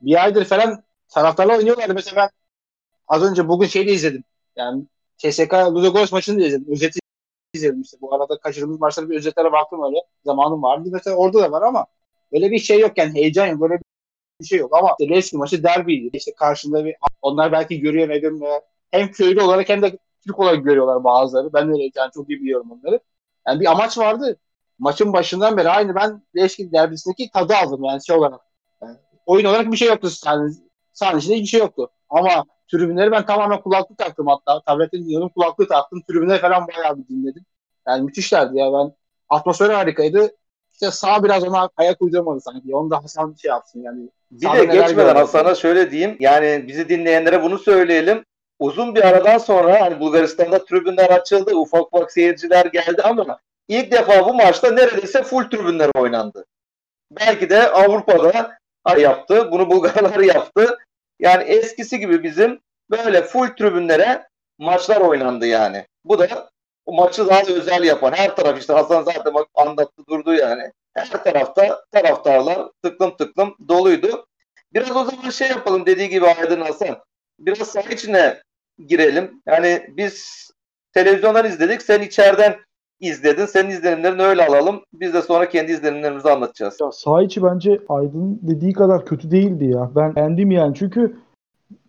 [0.00, 1.94] bir aydır falan taraftarlar oynuyorlardı.
[1.94, 2.28] Mesela ben
[3.08, 4.24] az önce bugün şeyi de izledim.
[4.56, 4.84] Yani
[5.16, 6.72] CSK Ludogorets maçını da izledim.
[6.72, 6.98] Özeti
[7.54, 7.96] izledim işte.
[8.00, 9.98] Bu arada kaçırdığımız maçlara bir özetlere baktım öyle.
[10.24, 10.88] Zamanım vardı.
[10.92, 11.86] Mesela orada da var ama
[12.32, 13.60] böyle bir şey yok yani heyecan yok.
[13.60, 13.74] Böyle
[14.40, 16.16] bir şey yok ama işte Leicester maçı derbiydi.
[16.16, 18.60] İşte karşında bir onlar belki görüyor görmüyor.
[18.90, 21.52] Hem köylü olarak hem de Türk olarak görüyorlar bazıları.
[21.52, 23.00] Ben öyle yani çok iyi biliyorum onları.
[23.46, 24.36] Yani bir amaç vardı.
[24.78, 28.40] Maçın başından beri aynı ben Leşkin derbisindeki tadı aldım yani şey olarak.
[28.82, 30.50] Yani oyun olarak bir şey yoktu sahne,
[30.92, 31.90] sahne içinde hiçbir şey yoktu.
[32.10, 34.60] Ama tribünleri ben tamamen kulaklık taktım hatta.
[34.60, 36.02] Tabletten dinliyordum kulaklık taktım.
[36.08, 37.44] Tribünleri falan bayağı bir dinledim.
[37.88, 38.92] Yani müthişlerdi ya ben.
[39.28, 40.30] Atmosferi harikaydı.
[40.72, 42.76] İşte sağ biraz ona ayak uydurmadı sanki.
[42.76, 44.10] Onu da Hasan şey yapsın yani.
[44.30, 46.16] Bir de geçmeden Hasan'a şöyle diyeyim.
[46.20, 48.24] Yani bizi dinleyenlere bunu söyleyelim
[48.58, 51.54] uzun bir aradan sonra hani Bulgaristan'da tribünler açıldı.
[51.54, 53.38] Ufak ufak seyirciler geldi ama
[53.68, 56.44] ilk defa bu maçta neredeyse full tribünler oynandı.
[57.10, 58.58] Belki de Avrupa'da
[58.98, 59.50] yaptı.
[59.52, 60.78] Bunu Bulgarlar yaptı.
[61.20, 65.86] Yani eskisi gibi bizim böyle full tribünlere maçlar oynandı yani.
[66.04, 66.50] Bu da
[66.86, 70.72] o maçı daha da özel yapan her taraf işte Hasan zaten bak anlattı durdu yani.
[70.94, 74.26] Her tarafta taraftarlar tıklım tıklım doluydu.
[74.72, 76.98] Biraz o zaman şey yapalım dediği gibi Aydın Hasan
[77.38, 78.36] biraz saha içine
[78.88, 79.42] girelim.
[79.46, 80.44] Yani biz
[80.92, 81.82] televizyondan izledik.
[81.82, 82.56] Sen içeriden
[83.00, 83.46] izledin.
[83.46, 84.80] Senin izlenimlerini öyle alalım.
[84.92, 86.80] Biz de sonra kendi izlenimlerimizi anlatacağız.
[86.80, 89.90] Ya saha içi bence Aydın dediği kadar kötü değildi ya.
[89.96, 91.16] Ben beğendim yani çünkü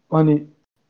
[0.10, 0.44] hani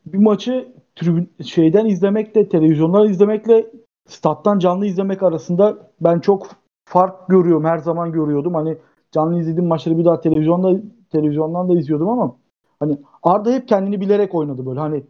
[0.06, 3.66] bir maçı tribün şeyden izlemekle, televizyondan izlemekle
[4.08, 6.50] stat'tan canlı izlemek arasında ben çok
[6.88, 7.64] fark görüyorum.
[7.64, 8.54] Her zaman görüyordum.
[8.54, 8.76] Hani
[9.12, 10.80] canlı izlediğim maçları bir daha televizyonda
[11.12, 12.36] televizyondan da izliyordum ama
[12.80, 14.80] hani Arda hep kendini bilerek oynadı böyle.
[14.80, 15.02] Hani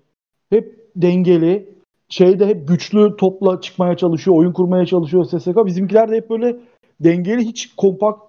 [0.51, 1.69] hep dengeli,
[2.09, 5.67] şeyde hep güçlü topla çıkmaya çalışıyor, oyun kurmaya çalışıyor SSK.
[5.67, 6.57] Bizimkiler de hep böyle
[7.01, 8.21] dengeli hiç kompakt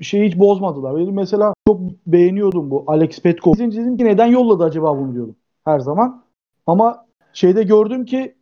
[0.00, 0.96] şeyi hiç bozmadılar.
[0.96, 3.54] Benim mesela çok beğeniyordum bu Alex Petko.
[3.58, 6.22] Dedim ki neden yolladı acaba bunu diyordum her zaman.
[6.66, 8.34] Ama şeyde gördüm ki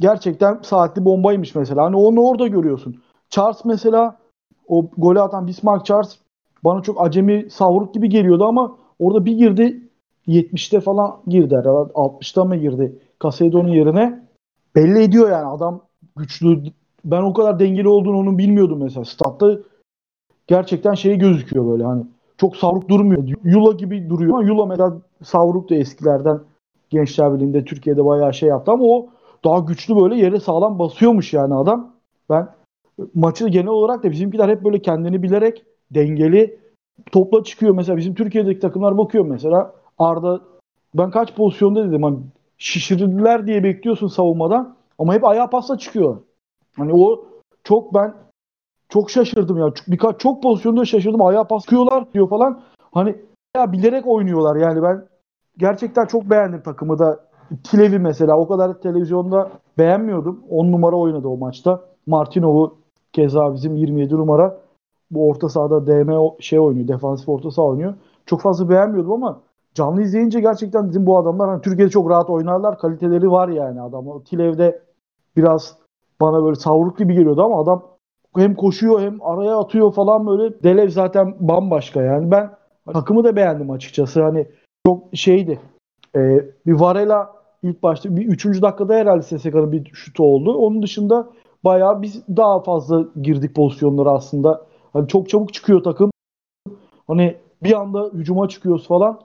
[0.00, 1.84] gerçekten saatli bombaymış mesela.
[1.84, 2.96] Hani onu orada görüyorsun.
[3.30, 4.18] Charles mesela
[4.68, 6.18] o golü atan Bismarck Charles
[6.64, 9.85] bana çok acemi savruk gibi geliyordu ama orada bir girdi
[10.28, 14.22] 70'te falan girdi herhalde 60'ta mı girdi Casedo'nun yerine
[14.76, 15.80] belli ediyor yani adam
[16.16, 16.62] güçlü
[17.04, 19.58] ben o kadar dengeli olduğunu onun bilmiyordum mesela statta
[20.46, 22.04] gerçekten şey gözüküyor böyle hani
[22.38, 23.28] çok savruk durmuyor.
[23.44, 24.92] Yula gibi duruyor ama Yula mesela
[25.24, 26.40] savruk da eskilerden
[26.90, 29.08] Gençler Birliği'nde Türkiye'de bayağı şey yaptı ama o
[29.44, 31.92] daha güçlü böyle yere sağlam basıyormuş yani adam.
[32.30, 32.48] Ben
[33.14, 36.58] maçı genel olarak da bizimkiler hep böyle kendini bilerek dengeli
[37.12, 37.74] topla çıkıyor.
[37.74, 40.40] Mesela bizim Türkiye'deki takımlar bakıyor mesela Arda
[40.94, 42.18] ben kaç pozisyonda dedim hani
[42.58, 46.16] şişirdiler diye bekliyorsun savunmadan ama hep ayağa pasla çıkıyor.
[46.76, 47.24] Hani o
[47.64, 48.14] çok ben
[48.88, 49.72] çok şaşırdım ya.
[49.88, 51.22] Birkaç çok pozisyonda şaşırdım.
[51.22, 52.60] Ayağa pas çıkıyorlar diyor falan.
[52.92, 53.16] Hani
[53.56, 55.06] ya bilerek oynuyorlar yani ben
[55.58, 57.26] gerçekten çok beğendim takımı da.
[57.62, 60.44] Kilevi mesela o kadar televizyonda beğenmiyordum.
[60.50, 61.80] 10 numara oynadı o maçta.
[62.06, 62.78] Martinov'u
[63.12, 64.58] keza bizim 27 numara
[65.10, 66.88] bu orta sahada DM şey oynuyor.
[66.88, 67.94] Defansif orta saha oynuyor.
[68.26, 69.40] Çok fazla beğenmiyordum ama
[69.76, 72.78] canlı izleyince gerçekten bizim bu adamlar hani Türkiye'de çok rahat oynarlar.
[72.78, 74.22] Kaliteleri var yani adam.
[74.24, 74.82] Kilev'de
[75.36, 75.76] biraz
[76.20, 77.82] bana böyle savruk gibi geliyordu ama adam
[78.36, 80.62] hem koşuyor hem araya atıyor falan böyle.
[80.62, 82.30] Delev zaten bambaşka yani.
[82.30, 82.50] Ben
[82.92, 84.22] takımı da beğendim açıkçası.
[84.22, 84.46] Hani
[84.86, 85.60] çok şeydi.
[86.16, 90.54] Ee, bir Varela ilk başta bir üçüncü dakikada herhalde SSK'nın bir şutu oldu.
[90.54, 91.28] Onun dışında
[91.64, 94.66] bayağı biz daha fazla girdik pozisyonlara aslında.
[94.92, 96.10] Hani çok çabuk çıkıyor takım.
[97.06, 99.20] Hani bir anda hücuma çıkıyoruz falan.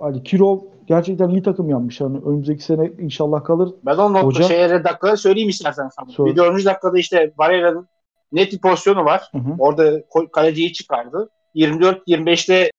[0.00, 2.00] Hani Kirov gerçekten iyi takım yapmış.
[2.00, 3.74] Hani önümüzdeki sene inşallah kalır.
[3.82, 6.10] Ben o nokta Hoca- şeylere dakikaları söyleyeyim istersen sana.
[6.10, 6.30] Söyle.
[6.30, 7.88] Bir dördüncü dakikada işte Barrera'nın
[8.32, 9.28] net bir pozisyonu var.
[9.32, 9.54] Hı hı.
[9.58, 10.02] Orada
[10.32, 11.30] kaleciyi çıkardı.
[11.54, 12.70] 24-25'te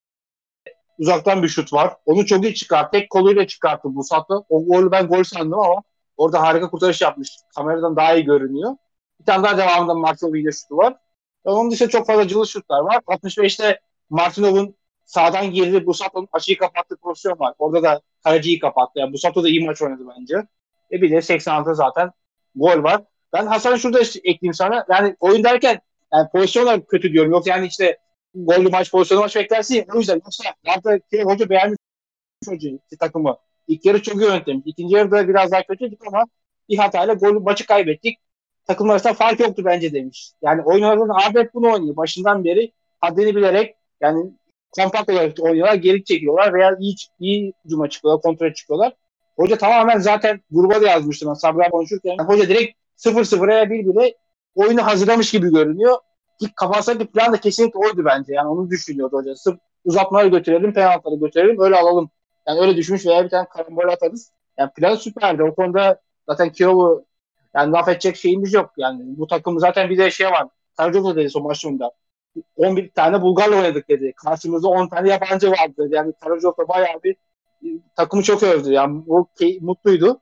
[1.00, 1.94] uzaktan bir şut var.
[2.06, 2.90] Onu çok iyi çıkarttı.
[2.92, 4.34] Tek koluyla çıkarttı bu satı.
[4.50, 5.84] O golü ben gol sandım ama
[6.18, 7.30] orada harika kurtarış yapmış.
[7.56, 8.76] Kameradan daha iyi görünüyor.
[9.20, 10.96] Bir tane daha devamında Martinov'un ile şutu var.
[11.44, 13.00] Onun dışında çok fazla cılız şutlar var.
[13.08, 14.76] 65'te Martinov'un
[15.06, 15.86] sağdan girdi.
[15.86, 17.54] Busato'nun açıyı kapattığı pozisyon var.
[17.60, 19.00] Orada da kaleciyi kapattı.
[19.00, 20.36] Yani Busato da iyi maç oynadı bence.
[20.92, 22.12] E bir de 86 zaten
[22.56, 23.02] gol var.
[23.34, 24.86] Ben Hasan şurada ekleyeyim sana.
[24.90, 25.80] Yani oyun derken
[26.14, 27.32] yani pozisyonlar kötü diyorum.
[27.32, 27.98] Yok yani işte
[28.36, 29.86] gollü maç pozisyonu maç beklersin.
[29.96, 31.80] O yüzden yoksa artık şey, hoca beğenmiş
[32.48, 33.38] hocayı takımı.
[33.68, 34.58] İlk yarı çok iyi yönetmiş.
[34.66, 36.24] İkinci yarıda biraz daha kötüydük ama
[36.70, 38.18] bir hatayla gol maçı kaybettik.
[38.68, 40.32] Takımlar arasında fark yoktu bence demiş.
[40.42, 41.96] Yani oyuncuların abi hep bunu oynuyor.
[41.96, 44.32] Başından beri haddini bilerek yani
[44.72, 45.76] kompakt olarak oynuyorlar.
[45.76, 48.22] Geri çekiyorlar veya iyi, iyi hücuma çıkıyorlar.
[48.22, 48.94] Kontrol çıkıyorlar.
[49.36, 52.18] Hoca tamamen zaten gruba da yazmıştım ben Sabri konuşurken.
[52.18, 54.16] Hoca direkt 0-0'a bir bile
[54.56, 55.98] oyunu hazırlamış gibi görünüyor.
[56.40, 58.34] Ki kafasındaki plan da kesinlikle oydu bence.
[58.34, 59.36] Yani onu düşünüyordu hoca.
[59.36, 62.10] Sırf uzatmaları götürelim, penaltıları götürelim, öyle alalım.
[62.48, 64.32] Yani öyle düşünmüş veya bir tane karambol atarız.
[64.58, 65.44] Yani plan süperdi.
[65.44, 67.06] O konuda zaten Kirov'u
[67.56, 68.72] yani laf edecek şeyimiz yok.
[68.78, 70.48] Yani bu takım zaten bir de şey var.
[70.78, 71.66] Karacok'la dedi son maç.
[72.56, 74.14] 11 tane Bulgar'la oynadık dedi.
[74.26, 75.96] Karşımızda 10 tane yabancı vardı dedi.
[75.96, 77.16] Yani Karacok'la bayağı bir
[77.96, 78.72] takımı çok övdü.
[78.72, 80.20] Yani o key, mutluydu.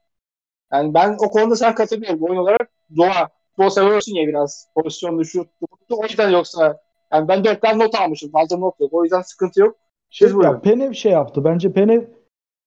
[0.73, 2.23] Yani ben o konuda sen katılıyorum.
[2.23, 3.30] Oyun olarak doğa.
[3.49, 4.67] Futbol seviyorsun ya biraz.
[4.76, 5.47] Pozisyonlu şut.
[5.89, 6.80] O yüzden yoksa
[7.12, 8.32] yani ben 4 tane not almışım.
[8.32, 8.93] Fazla not yok.
[8.93, 9.76] O yüzden sıkıntı yok.
[10.10, 10.54] Şey, Siz buyurun.
[10.54, 11.43] ya Penev şey yaptı.
[11.43, 12.02] Bence Penev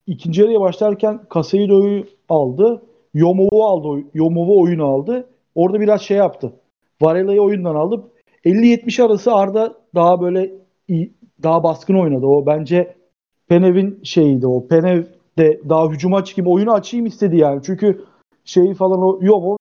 [0.06, 2.82] ikinci yarıya başlarken Caseiro'yu aldı.
[3.14, 4.04] Yomov'u aldı.
[4.14, 5.28] Yomov'u oyun aldı.
[5.54, 6.52] Orada biraz şey yaptı.
[7.00, 8.04] Varela'yı oyundan aldı.
[8.46, 10.52] 50-70 arası Arda daha böyle
[11.42, 12.26] daha baskın oynadı.
[12.26, 12.96] O bence
[13.48, 14.68] Penev'in şeyiydi o.
[14.68, 15.04] Penev
[15.38, 17.61] de daha hücuma çıkayım, oyunu açayım istedi yani.
[17.64, 18.04] Çünkü
[18.44, 19.56] şeyi falan o Yomov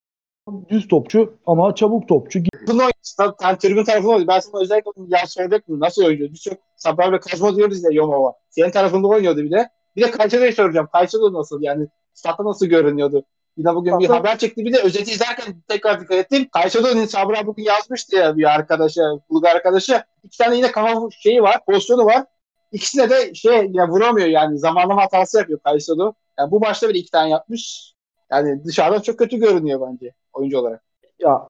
[0.69, 2.39] düz topçu ama çabuk topçu.
[2.67, 2.81] Bunu.
[3.01, 4.27] Sen tribün tarafında oynuyor.
[4.27, 5.79] Ben sana özellikle onu ya soracaktım.
[5.79, 6.29] Nasıl oynuyor?
[6.33, 8.33] Biz çok Sabah'la Kazma diyoruz ya Yomova.
[8.49, 9.69] Senin tarafında oynuyordu bir de.
[9.95, 10.87] Bir de Kayça'da soracağım.
[10.91, 11.61] Kayça'da nasıl?
[11.61, 13.25] Yani statta nasıl görünüyordu?
[13.57, 14.65] Yine bugün bir Statta- haber çekti.
[14.65, 16.47] Bir de özeti izlerken tekrar dikkat ettim.
[16.51, 20.03] Kayça'da Sabra bugün yazmıştı ya bir arkadaşa, Bulgar arkadaşa.
[20.23, 22.23] İki tane yine kafa şeyi var, pozisyonu var.
[22.71, 24.59] İkisine de şey ya vuramıyor yani.
[24.59, 26.13] Zamanlama hatası yapıyor Kayça'da.
[26.39, 27.93] Yani bu maçta bile iki tane yapmış.
[28.31, 30.83] Yani dışarıdan çok kötü görünüyor bence oyuncu olarak.
[31.19, 31.47] Ya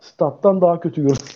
[0.00, 1.16] stat'tan daha kötü gördüm.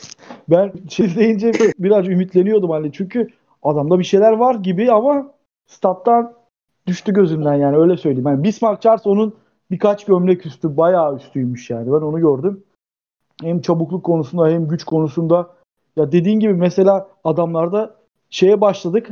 [0.49, 3.29] Ben şey deyince biraz ümitleniyordum hani çünkü
[3.63, 5.33] adamda bir şeyler var gibi ama
[5.67, 6.35] stat'tan
[6.87, 8.29] düştü gözümden yani öyle söyleyeyim.
[8.29, 9.35] Yani Bismarck Charles onun
[9.71, 12.65] birkaç gömlek üstü bayağı üstüymüş yani ben onu gördüm.
[13.43, 15.51] Hem çabukluk konusunda hem güç konusunda
[15.97, 17.95] ya dediğin gibi mesela adamlarda
[18.31, 19.11] şeye başladık.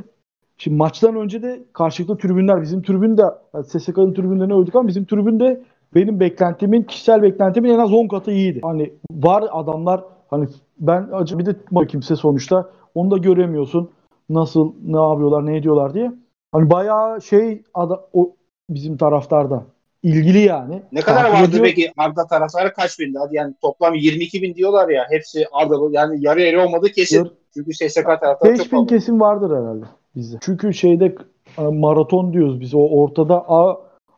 [0.59, 3.23] Şimdi maçtan önce de karşılıklı tribünler bizim tribün de
[3.55, 5.63] yani SSK'nın tribünlerini övdük ama bizim tribün de
[5.95, 8.61] benim beklentimin kişisel beklentimin en az 10 katı iyiydi.
[8.63, 11.57] Hani var adamlar hani ben acı bir de
[11.89, 13.91] kimse sonuçta onu da göremiyorsun.
[14.29, 16.13] Nasıl ne yapıyorlar ne ediyorlar diye.
[16.53, 18.33] Hani bayağı şey ada, o
[18.71, 19.65] bizim taraftarda
[20.11, 20.83] ilgili yani.
[20.93, 21.65] Ne kadar Takip vardı ediyor.
[21.65, 23.19] peki Arda taraftarı kaç bindi?
[23.19, 25.07] Hadi yani toplam 22 bin diyorlar ya.
[25.11, 27.17] Hepsi Arda yani yarı yarı olmadı kesin.
[27.19, 28.87] Yarı- Çünkü SSK taraftarı çok 5000 fazla.
[28.87, 29.85] kesim vardır herhalde
[30.17, 30.37] bizde.
[30.41, 31.15] Çünkü şeyde
[31.59, 32.75] e, maraton diyoruz biz.
[32.75, 33.77] O ortada A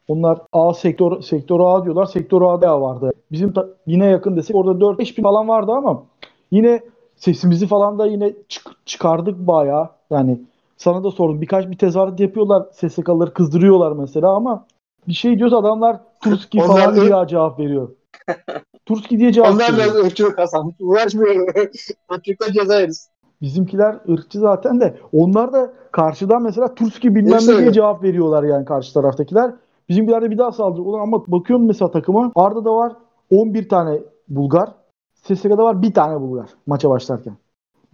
[0.09, 2.05] onlar A sektör sektör A diyorlar.
[2.07, 3.11] Sektör A'da vardı.
[3.33, 6.03] Bizim ta- yine yakın desek orada 4 bin falan vardı ama
[6.51, 6.81] yine
[7.16, 9.88] sesimizi falan da yine çık- çıkardık bayağı.
[10.11, 10.38] Yani
[10.77, 11.40] sana da sordum.
[11.40, 12.62] Birkaç bir tezahürat yapıyorlar.
[12.72, 14.64] SSK'ları kızdırıyorlar mesela ama
[15.09, 17.89] bir şey diyoruz adamlar Turski Onlar falan da- diye cevap veriyor.
[18.87, 19.95] Turski diye cevap Onlar veriyor.
[19.95, 20.75] biraz ırkçılık kazanmış.
[20.81, 21.55] Uğraşmıyor.
[22.11, 23.09] Irkçılıktan ceza yeriz.
[23.43, 28.65] Bizimkiler ırkçı zaten de onlar da karşıdan mesela Turski bilmem ne diye cevap veriyorlar yani
[28.65, 29.51] karşı taraftakiler.
[29.89, 30.87] Bizimkiler de bir daha saldırıyor.
[30.87, 32.93] Ulan ama bakıyorum mesela takıma Arda da var
[33.31, 34.71] 11 tane Bulgar.
[35.15, 37.37] SSK'da var bir tane Bulgar maça başlarken.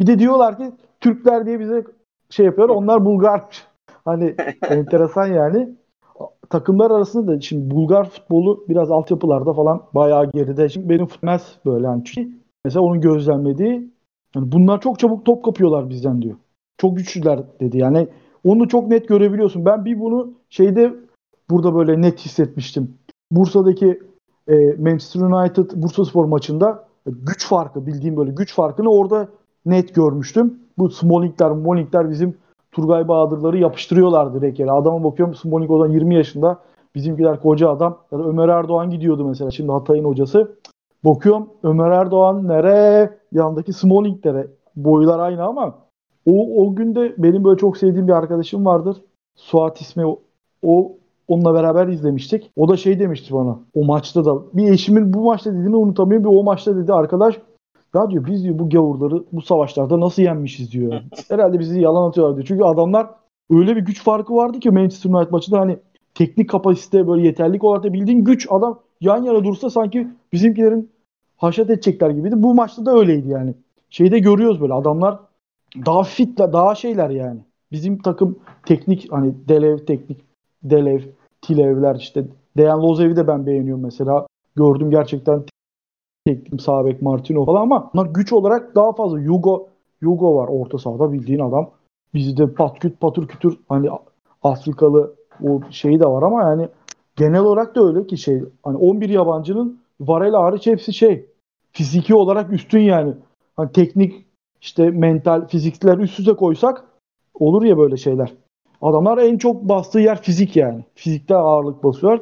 [0.00, 1.84] Bir de diyorlar ki Türkler diye bize
[2.30, 2.68] şey yapıyor.
[2.78, 3.66] Onlar Bulgarmış.
[4.04, 4.34] Hani
[4.68, 5.68] enteresan yani.
[6.54, 10.68] Takımlar arasında da şimdi Bulgar futbolu biraz altyapılarda falan bayağı geride.
[10.68, 12.04] Şimdi benim futmez böyle yani.
[12.04, 12.30] Çünkü
[12.64, 13.90] mesela onun gözlemlediği
[14.34, 16.36] yani bunlar çok çabuk top kapıyorlar bizden diyor.
[16.78, 17.78] Çok güçlüler dedi.
[17.78, 18.08] Yani
[18.44, 19.64] onu çok net görebiliyorsun.
[19.64, 20.94] Ben bir bunu şeyde
[21.50, 22.94] burada böyle net hissetmiştim.
[23.30, 24.02] Bursa'daki
[24.48, 29.28] e, Manchester United Bursa Spor maçında güç farkı bildiğim böyle güç farkını orada
[29.66, 30.58] net görmüştüm.
[30.78, 32.36] Bu Smoling'ler, Smoling'ler bizim
[32.74, 34.70] Turgay Bahadırları yapıştırıyorlar direkt yere.
[34.70, 36.58] Adama bakıyorum Smoling o zaman 20 yaşında.
[36.94, 37.98] Bizimkiler koca adam.
[38.12, 39.50] Ya da Ömer Erdoğan gidiyordu mesela.
[39.50, 40.56] Şimdi Hatay'ın hocası.
[41.04, 43.10] Bakıyorum Ömer Erdoğan nereye?
[43.32, 44.46] Yandaki Smoling'lere.
[44.76, 45.74] Boylar aynı ama
[46.26, 48.96] o, o günde benim böyle çok sevdiğim bir arkadaşım vardır.
[49.36, 50.16] Suat ismi
[50.62, 50.92] o,
[51.28, 52.50] onunla beraber izlemiştik.
[52.56, 53.58] O da şey demişti bana.
[53.74, 56.24] O maçta da bir eşimin bu maçta dediğini unutamıyorum.
[56.24, 57.40] Bir o maçta dedi arkadaş
[57.94, 61.00] ya diyor biz diyor bu gavurları bu savaşlarda nasıl yenmişiz diyor.
[61.28, 62.46] Herhalde bizi yalan atıyorlar diyor.
[62.46, 63.06] Çünkü adamlar
[63.50, 65.78] öyle bir güç farkı vardı ki Manchester United maçında hani
[66.14, 70.90] teknik kapasite böyle yeterlik olarak da bildiğin güç adam yan yana dursa sanki bizimkilerin
[71.36, 72.34] haşat edecekler gibiydi.
[72.36, 73.54] Bu maçta da öyleydi yani.
[73.90, 75.18] Şeyde görüyoruz böyle adamlar
[75.86, 77.40] daha fitler, daha şeyler yani.
[77.72, 80.24] Bizim takım teknik hani Delev teknik
[80.62, 81.00] Delev,
[81.42, 82.24] Tilevler işte
[82.56, 84.26] Dejan Lozev'i de ben beğeniyorum mesela.
[84.56, 85.44] Gördüm gerçekten
[86.26, 89.18] teknik sağ Martino falan ama bunlar güç olarak daha fazla.
[89.18, 89.68] Hugo
[90.02, 91.70] Hugo var orta sahada bildiğin adam.
[92.14, 93.88] Bizde patküt patır kütür hani
[94.42, 96.68] Afrikalı o şeyi de var ama yani
[97.16, 101.26] genel olarak da öyle ki şey hani 11 yabancının Varela hariç hepsi şey
[101.72, 103.14] fiziki olarak üstün yani.
[103.56, 104.26] Hani teknik
[104.60, 106.84] işte mental fizikler üst üste koysak
[107.34, 108.32] olur ya böyle şeyler.
[108.82, 110.84] Adamlar en çok bastığı yer fizik yani.
[110.94, 112.20] Fizikte ağırlık basıyor.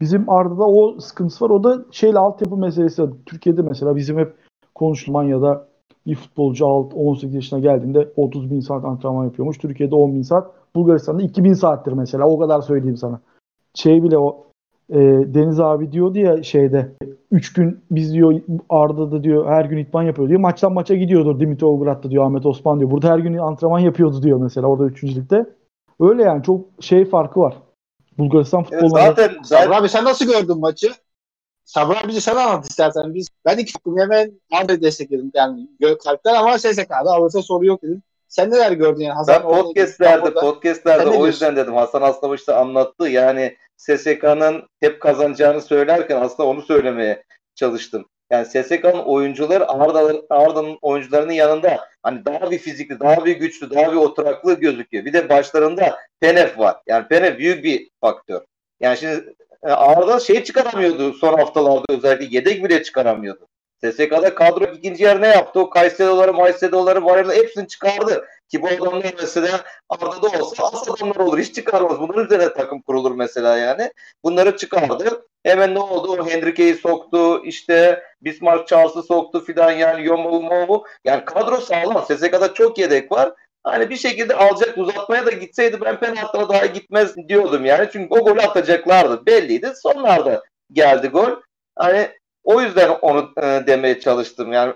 [0.00, 1.50] Bizim Arda'da o sıkıntısı var.
[1.50, 3.02] O da şeyle altyapı meselesi.
[3.26, 4.34] Türkiye'de mesela bizim hep
[4.74, 5.68] konuşulan ya da
[6.06, 9.58] bir futbolcu alt 18 yaşına geldiğinde 30 bin saat antrenman yapıyormuş.
[9.58, 10.50] Türkiye'de 10 bin saat.
[10.74, 12.28] Bulgaristan'da 2000 saattir mesela.
[12.28, 13.20] O kadar söyleyeyim sana.
[13.74, 14.46] Şey bile o
[14.90, 14.98] e,
[15.34, 16.92] Deniz abi diyordu ya şeyde
[17.30, 20.40] 3 gün biz diyor Arda'da diyor her gün itman yapıyor diyor.
[20.40, 22.90] Maçtan maça gidiyordur Dimitrovgrad'da diyor Ahmet Osman diyor.
[22.90, 25.46] Burada her gün antrenman yapıyordu diyor mesela orada üçüncülükte.
[26.00, 27.56] Öyle yani çok şey farkı var.
[28.20, 29.06] Bulgaristan Evet, futbolunda.
[29.06, 30.92] zaten Sabri abi sen nasıl gördün maçı?
[31.64, 33.14] Sabri abi bize sen anlat istersen.
[33.14, 35.30] Biz, ben iki takım hemen Arda'yı destekledim.
[35.34, 35.68] Yani
[36.04, 38.02] kalpten ama SSK'da alırsa soru yok dedim.
[38.28, 39.24] Sen neler gördün yani?
[39.28, 41.74] Ben orada- podcastlerde, podcastlerde o yüzden dedim.
[41.74, 43.08] Hasan Aslamış da anlattı.
[43.08, 48.04] Yani SSK'nın hep kazanacağını söylerken aslında onu söylemeye çalıştım.
[48.30, 49.68] Yani SSK'nın oyuncuları
[50.30, 55.04] Arda'nın oyuncularının yanında hani daha bir fizikli, daha bir güçlü, daha bir oturaklı gözüküyor.
[55.04, 56.76] Bir de başlarında Penef var.
[56.86, 58.40] Yani Penef büyük bir faktör.
[58.80, 63.48] Yani şimdi e, Arda şey çıkaramıyordu son haftalarda özellikle yedek bile çıkaramıyordu.
[63.84, 65.60] SSK'da kadro ikinci yer ne yaptı?
[65.60, 68.26] O Kaysedoları, Maysedoları, Varela hepsini çıkardı.
[68.50, 71.38] Ki bu adamlar mesela Arda'da olsa az adamlar olur.
[71.38, 72.00] Hiç çıkarmaz.
[72.00, 73.92] Bunların üzerine takım kurulur mesela yani.
[74.24, 75.26] Bunları çıkardı.
[75.42, 76.12] Hemen ne oldu?
[76.12, 77.44] O Henrique'yi soktu.
[77.44, 80.84] işte Bismarck Charles'ı soktu filan yani Yomu Momu.
[81.04, 82.04] Yani kadro sağlam.
[82.04, 83.32] SSK'da çok yedek var.
[83.64, 87.88] Hani bir şekilde alacak uzatmaya da gitseydi ben penaltılara daha gitmez diyordum yani.
[87.92, 89.26] Çünkü o golü atacaklardı.
[89.26, 89.72] Belliydi.
[89.82, 91.30] Sonlarda geldi gol.
[91.76, 92.08] Hani
[92.44, 94.52] O yüzden onu e, demeye çalıştım.
[94.52, 94.72] Yani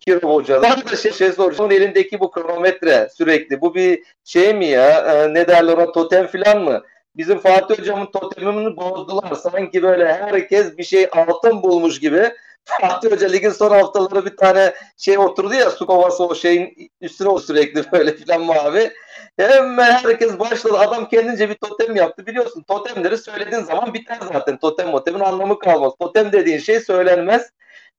[0.00, 0.62] Kirov Hoca.
[0.62, 1.70] Ben de şey, şey soracağım.
[1.70, 3.60] Onun elindeki bu kronometre sürekli.
[3.60, 4.90] Bu bir şey mi ya?
[4.90, 6.82] E, ne derler ona totem falan mı?
[7.16, 9.34] Bizim Fatih Hocam'ın totemini bozdular.
[9.34, 12.32] Sanki böyle herkes bir şey altın bulmuş gibi.
[12.64, 17.28] Fatih Hoca ligin son haftaları bir tane şey oturdu ya su kovası o şeyin üstüne
[17.28, 18.92] o sürekli böyle filan mavi.
[19.36, 20.78] Hemen herkes başladı.
[20.78, 22.26] Adam kendince bir totem yaptı.
[22.26, 24.58] Biliyorsun totemleri söylediğin zaman biter zaten.
[24.58, 25.92] Totem motemin anlamı kalmaz.
[26.00, 27.50] Totem dediğin şey söylenmez.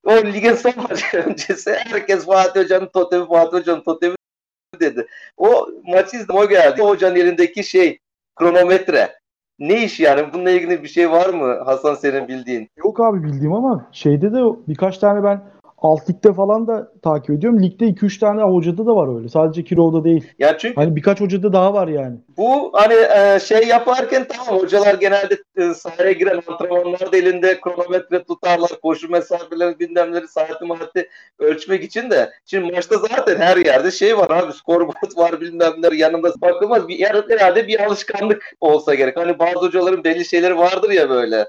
[0.04, 4.16] O ligin son maçı öncesi herkes Fatih Hoca'nın totemi, Fatih Hoca'nın totemi
[4.80, 5.08] dedi.
[5.38, 6.82] O maçı izledim o geldi.
[6.82, 8.00] O hocanın elindeki şey
[8.36, 9.23] kronometre.
[9.64, 10.34] Ne iş yani?
[10.34, 12.70] Bununla ilgili bir şey var mı Hasan senin bildiğin?
[12.78, 15.42] Yok abi bildiğim ama şeyde de birkaç tane ben
[15.84, 17.64] alt ligde falan da takip ediyorum.
[17.64, 19.30] Ligde 2-3 tane hocada da var öyle.
[19.30, 20.28] Sadece Kiro'da değil.
[20.40, 22.18] Ya çünkü Hani birkaç hocada daha var yani.
[22.38, 28.70] bu hani e, şey yaparken tamam hocalar genelde e, sahaya giren antrenmanlarda elinde kronometre tutarlar.
[28.84, 32.30] Koşu mesafeleri, gündemleri, saati maati ölçmek için de.
[32.46, 34.54] Şimdi maçta zaten her yerde şey var abi.
[34.54, 36.88] Scoreboard var bilmem ne yanında bakılmaz.
[36.88, 39.18] Bir, herhalde bir alışkanlık olsa gerek.
[39.18, 41.46] Hani bazı hocaların belli şeyleri vardır ya böyle.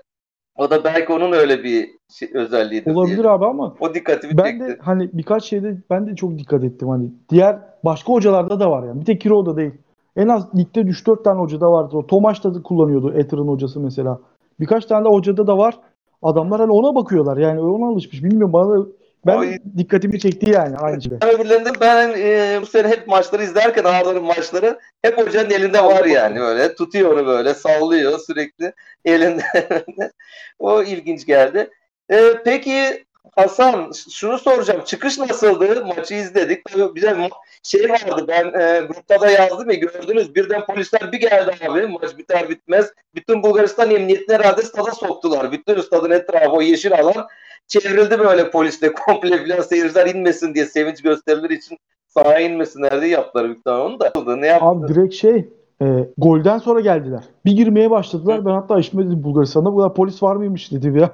[0.59, 3.29] O da belki onun öyle bir şey, özelliğidir Olabilir diye.
[3.29, 4.67] abi ama O dikkatimi ben çekti.
[4.67, 7.09] de hani birkaç şeyde ben de çok dikkat ettim hani.
[7.31, 9.01] Diğer başka hocalarda da var yani.
[9.01, 9.73] Bir tek Kiro'da değil.
[10.17, 11.97] En az ligde 3-4 tane hocada vardı.
[11.97, 14.19] O Tomaş da kullanıyordu Ether'ın hocası mesela.
[14.61, 15.79] Birkaç tane de hocada da var.
[16.23, 17.37] Adamlar hani ona bakıyorlar.
[17.37, 18.25] Yani ona alışmış.
[18.25, 18.87] Bilmiyorum bana da-
[19.27, 19.59] ben Ay.
[19.77, 21.13] dikkatimi çekti yani aynı şey.
[21.13, 26.41] Öbürlerinde ben e, bu sene hep maçları izlerken Ağrı'nın maçları hep hocanın elinde var yani
[26.41, 28.73] böyle tutuyor onu böyle sallıyor sürekli
[29.05, 29.43] elinde.
[30.59, 31.71] o ilginç geldi.
[32.11, 33.05] E, peki
[33.37, 34.85] Hasan şunu soracağım.
[34.85, 35.87] Çıkış nasıldı?
[35.87, 36.65] Maçı izledik.
[36.65, 37.29] Tabii bize
[37.63, 40.35] şey vardı ben e, grupta da yazdım ya gördünüz.
[40.35, 41.87] Birden polisler bir geldi abi.
[41.87, 42.93] Maç biter bitmez.
[43.15, 45.53] Bütün Bulgaristan emniyetini herhalde stada soktular.
[45.53, 47.29] Bütün stadın etrafı o yeşil alan
[47.67, 53.45] çevrildi böyle polisle komple filan seyirciler inmesin diye sevinç gösterileri için sahaya inmesinler diye yaptılar
[53.45, 54.37] büyük ihtimalle onu da.
[54.37, 54.67] Ne yaptı?
[54.67, 55.49] Abi direkt şey
[55.83, 57.25] e, golden sonra geldiler.
[57.45, 58.47] Bir girmeye başladılar.
[58.47, 61.11] Ben hatta eşime dedim Bulgaristan'da bu kadar polis var mıymış dedim ya.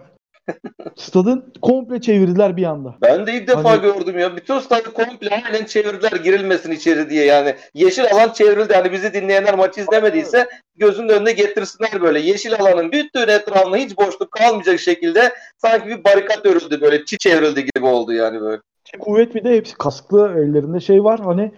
[0.96, 2.94] Stadın komple çevirdiler bir anda.
[3.02, 4.36] Ben de ilk defa Hani- gördüm ya.
[4.36, 7.54] Bütün stadı komple halen çevirdiler girilmesin içeri diye yani.
[7.74, 8.74] Yeşil alan çevrildi.
[8.74, 12.20] Hani bizi dinleyenler maçı izlemediyse gözünün önüne getirsinler böyle.
[12.20, 17.04] Yeşil alanın bütün etrafında hiç boşluk kalmayacak şekilde sanki bir barikat örüldü böyle.
[17.04, 18.60] Çi çevrildi gibi oldu yani böyle.
[19.00, 21.52] Kuvvet bir de hepsi kasklı ellerinde şey var hani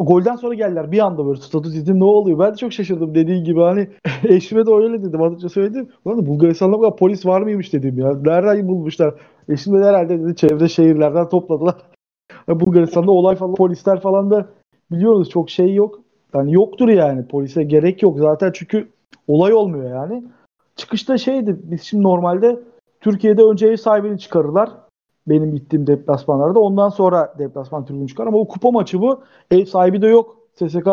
[0.00, 2.38] golden sonra geldiler bir anda böyle status dedim ne oluyor?
[2.38, 3.60] Ben de çok şaşırdım dediğin gibi.
[3.60, 3.88] Hani
[4.24, 7.98] eşime de öyle dedim az önce söyledim Ulan Bulgaristan'da bu kadar polis var mıymış dedim
[7.98, 8.14] ya.
[8.24, 9.14] Nereden bulmuşlar?
[9.48, 11.74] Eşim de herhalde dedi çevre şehirlerden topladılar.
[12.48, 14.48] Bulgaristan'da olay falan polisler falan da
[14.90, 16.00] biliyoruz çok şey yok.
[16.34, 18.88] Yani yoktur yani polise gerek yok zaten çünkü
[19.28, 20.24] olay olmuyor yani.
[20.76, 22.60] Çıkışta şeydi biz şimdi normalde
[23.00, 24.70] Türkiye'de önce ev sahibini çıkarırlar
[25.28, 26.60] benim gittiğim deplasmanlarda.
[26.60, 28.26] Ondan sonra deplasman tribünü çıkar.
[28.26, 29.20] Ama o kupa maçı bu.
[29.50, 30.36] Ev sahibi de yok.
[30.54, 30.88] SSK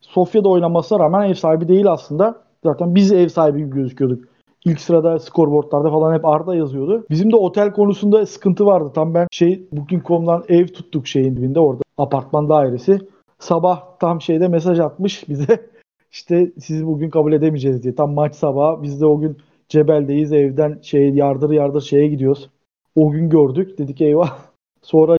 [0.00, 2.44] Sofya'da oynamasına rağmen ev sahibi değil aslında.
[2.64, 4.24] Zaten biz ev sahibi gibi gözüküyorduk.
[4.64, 7.06] İlk sırada skorboardlarda falan hep Arda yazıyordu.
[7.10, 8.90] Bizim de otel konusunda sıkıntı vardı.
[8.94, 11.82] Tam ben şey Booking.com'dan ev tuttuk şeyin dibinde orada.
[11.98, 12.98] Apartman dairesi.
[13.38, 15.70] Sabah tam şeyde mesaj atmış bize.
[16.12, 17.94] İşte sizi bugün kabul edemeyeceğiz diye.
[17.94, 18.82] Tam maç sabahı.
[18.82, 19.36] Biz de o gün
[19.68, 20.32] Cebel'deyiz.
[20.32, 22.50] Evden şey yardır yardır şeye gidiyoruz.
[22.96, 23.78] O gün gördük.
[23.78, 24.38] Dedik eyvah.
[24.82, 25.16] Sonra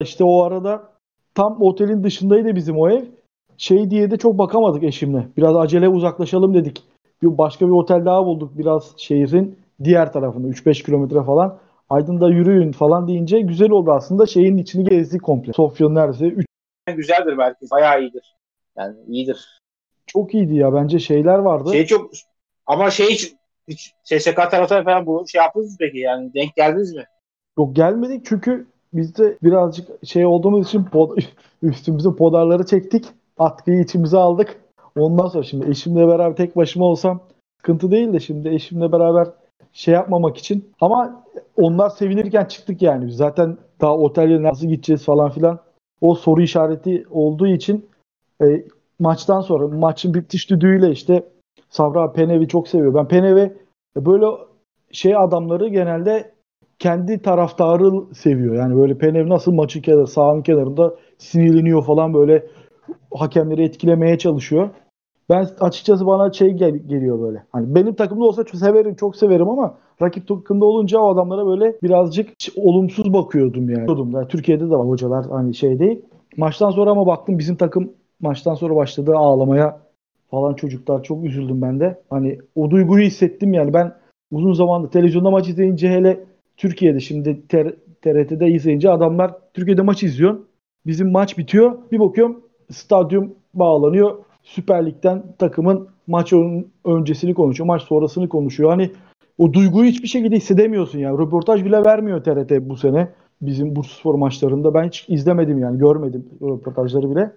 [0.00, 0.92] işte o arada
[1.34, 3.04] tam otelin dışındaydı bizim o ev.
[3.58, 5.28] Şey diye de çok bakamadık eşimle.
[5.36, 6.84] Biraz acele uzaklaşalım dedik.
[7.22, 11.58] Bir başka bir otel daha bulduk biraz şehrin diğer tarafında 3-5 kilometre falan.
[11.90, 14.26] Aydın'da yürüyün falan deyince güzel oldu aslında.
[14.26, 15.52] Şeyin içini gezdik komple.
[15.52, 16.46] Sofya'nın neredeyse 3
[16.96, 17.70] Güzeldir merkez.
[17.70, 18.36] Bayağı iyidir.
[18.76, 19.62] Yani iyidir.
[20.06, 20.74] çok iyiydi ya.
[20.74, 21.72] Bence şeyler vardı.
[21.72, 22.10] Şey çok
[22.66, 23.34] ama şey hiç,
[23.68, 27.04] hiç SSK taraftarı falan bu şey yaptınız mı peki yani denk geldiniz mi?
[27.58, 31.18] Yok gelmedik çünkü biz de birazcık şey olduğumuz için pod,
[31.62, 33.04] üstümüze podarları çektik.
[33.38, 34.60] Atkıyı içimize aldık.
[34.98, 37.20] Ondan sonra şimdi eşimle beraber tek başıma olsam
[37.60, 39.28] sıkıntı değil de şimdi eşimle beraber
[39.72, 40.72] şey yapmamak için.
[40.80, 41.24] Ama
[41.56, 43.06] onlar sevinirken çıktık yani.
[43.06, 45.58] Biz zaten daha otelde nasıl gideceğiz falan filan.
[46.00, 47.86] O soru işareti olduğu için
[48.42, 48.64] e,
[48.98, 51.22] maçtan sonra maçın bitiş düdüğüyle işte
[51.70, 52.94] Savra Penev'i çok seviyor.
[52.94, 53.56] Ben Penev'i
[53.96, 54.26] böyle
[54.90, 56.33] şey adamları genelde
[56.78, 58.54] kendi taraftarı seviyor.
[58.54, 62.46] Yani böyle Penev nasıl maçı kenar, sahanın kenarında sinirleniyor falan böyle
[63.14, 64.70] hakemleri etkilemeye çalışıyor.
[65.30, 67.44] Ben açıkçası bana şey gel- geliyor böyle.
[67.52, 71.76] Hani benim takımda olsa çok severim, çok severim ama rakip takımda olunca o adamlara böyle
[71.82, 74.12] birazcık olumsuz bakıyordum yani.
[74.12, 74.28] Da.
[74.28, 76.02] Türkiye'de de var hocalar hani şey değil.
[76.36, 79.80] Maçtan sonra ama baktım bizim takım maçtan sonra başladı ağlamaya
[80.30, 81.02] falan çocuklar.
[81.02, 82.02] Çok üzüldüm ben de.
[82.10, 83.74] Hani o duyguyu hissettim yani.
[83.74, 83.92] Ben
[84.30, 86.24] uzun zamandır televizyonda maç izleyince hele
[86.56, 87.48] Türkiye'de şimdi
[88.02, 90.38] TRT'de izleyince adamlar Türkiye'de maç izliyor.
[90.86, 91.78] Bizim maç bitiyor.
[91.92, 94.16] Bir bakıyorum stadyum bağlanıyor.
[94.42, 96.32] Süper Lig'den takımın maç
[96.84, 97.66] öncesini konuşuyor.
[97.66, 98.70] Maç sonrasını konuşuyor.
[98.70, 98.90] Hani
[99.38, 101.18] o duyguyu hiçbir şekilde hissedemiyorsun yani.
[101.18, 103.08] Röportaj bile vermiyor TRT bu sene.
[103.42, 107.32] Bizim Bursaspor maçlarında ben hiç izlemedim yani görmedim röportajları bile.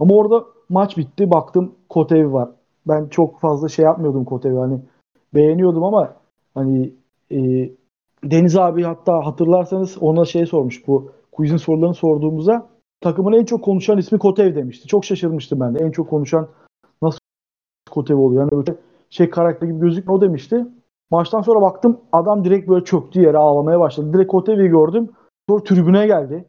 [0.00, 2.48] Ama orada maç bitti baktım Kotev var.
[2.88, 4.80] Ben çok fazla şey yapmıyordum Kotev'i hani
[5.34, 6.14] beğeniyordum ama
[6.54, 6.92] hani
[7.30, 7.70] e,
[8.24, 12.66] Deniz abi hatta hatırlarsanız ona şey sormuş bu quizin sorularını sorduğumuzda
[13.00, 14.88] takımın en çok konuşan ismi Kotev demişti.
[14.88, 15.78] Çok şaşırmıştım ben de.
[15.78, 16.48] En çok konuşan
[17.02, 17.18] nasıl
[17.90, 18.42] Kotev oluyor?
[18.42, 18.78] Yani böyle
[19.10, 20.66] şey karakter gibi gözükmüyor o demişti.
[21.10, 24.12] Maçtan sonra baktım adam direkt böyle çöktü yere ağlamaya başladı.
[24.12, 25.10] Direkt Kotev'i gördüm.
[25.48, 26.44] Sonra tribüne geldi.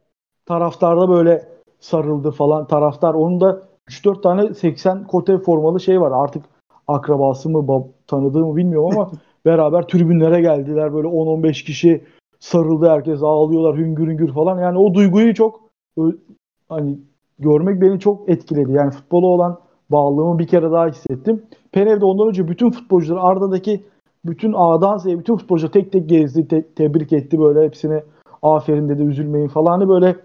[0.45, 1.47] Taraftarda böyle
[1.79, 2.67] sarıldı falan.
[2.67, 6.11] Taraftar onun da 3-4 tane 80 Kotev formalı şey var.
[6.23, 6.45] Artık
[6.87, 9.11] akrabası mı tanıdığı mı bilmiyorum ama
[9.47, 10.93] beraber tribünlere geldiler.
[10.93, 12.03] Böyle 10-15 kişi
[12.39, 14.59] sarıldı herkes ağlıyorlar hüngür hüngür falan.
[14.61, 15.59] Yani o duyguyu çok
[16.69, 16.97] hani
[17.39, 18.71] görmek beni çok etkiledi.
[18.71, 21.43] Yani futbola olan bağlılığımı bir kere daha hissettim.
[21.71, 23.83] Penev'de ondan önce bütün futbolcular Arda'daki
[24.25, 28.03] bütün A'dan Z'ye bütün futbolcular tek tek gezdi, te- tebrik etti böyle hepsine
[28.41, 29.71] aferin dedi üzülmeyin falan.
[29.71, 30.15] Hani böyle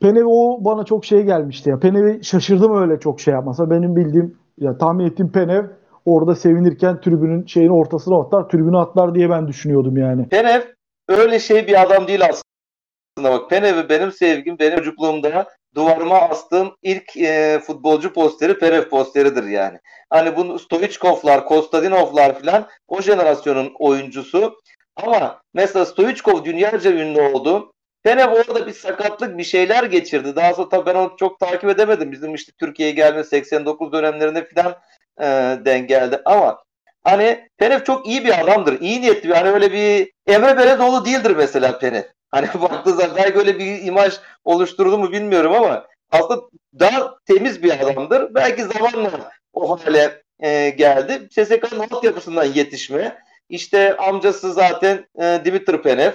[0.00, 1.78] Penev o bana çok şey gelmişti ya.
[1.78, 3.70] Penev'i şaşırdım öyle çok şey yapmasa.
[3.70, 5.64] Benim bildiğim ya tahmin ettiğim Penev
[6.04, 10.28] orada sevinirken tribünün şeyin ortasına atlar, tribüne atlar diye ben düşünüyordum yani.
[10.28, 10.60] Penev
[11.08, 13.40] öyle şey bir adam değil aslında.
[13.40, 19.78] Bak Penev'i benim sevgim, benim çocukluğumda duvarıma astığım ilk e, futbolcu posteri Perev posteridir yani.
[20.10, 24.54] Hani bunu Stoichkov'lar, Kostadinov'lar filan o jenerasyonun oyuncusu.
[24.96, 27.72] Ama mesela Stoichkov dünyaca ünlü oldu.
[28.02, 30.36] Penev orada bir sakatlık bir şeyler geçirdi.
[30.36, 32.12] Daha sonra tabii ben onu çok takip edemedim.
[32.12, 34.74] Bizim işte Türkiye'ye gelme 89 dönemlerinde filan
[35.20, 35.24] e,
[35.64, 36.22] denk geldi.
[36.24, 36.58] Ama
[37.04, 38.80] hani Penev çok iyi bir adamdır.
[38.80, 42.02] İyi niyetli hani öyle bir Emre Belezoğlu değildir mesela Penev.
[42.30, 46.42] Hani baktığı zaman belki öyle bir imaj oluşturdu mu bilmiyorum ama aslında
[46.78, 48.34] daha temiz bir adamdır.
[48.34, 51.28] Belki zamanla o hale e, geldi.
[51.30, 53.18] SSK'nın altyapısından yetişme.
[53.48, 56.12] İşte amcası zaten e, Dimitri Penev.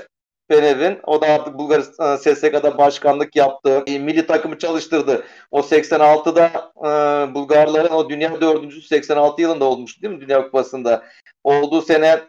[0.48, 1.00] Penev'in.
[1.04, 3.84] O da artık Bulgaristan e, SSK'da başkanlık yaptı.
[3.88, 5.24] E, milli takımı çalıştırdı.
[5.52, 6.90] O 86'da e,
[7.34, 11.04] Bulgarların o dünya dördüncüsü 86 yılında olmuş değil mi Dünya Kupası'nda?
[11.44, 12.20] Olduğu sene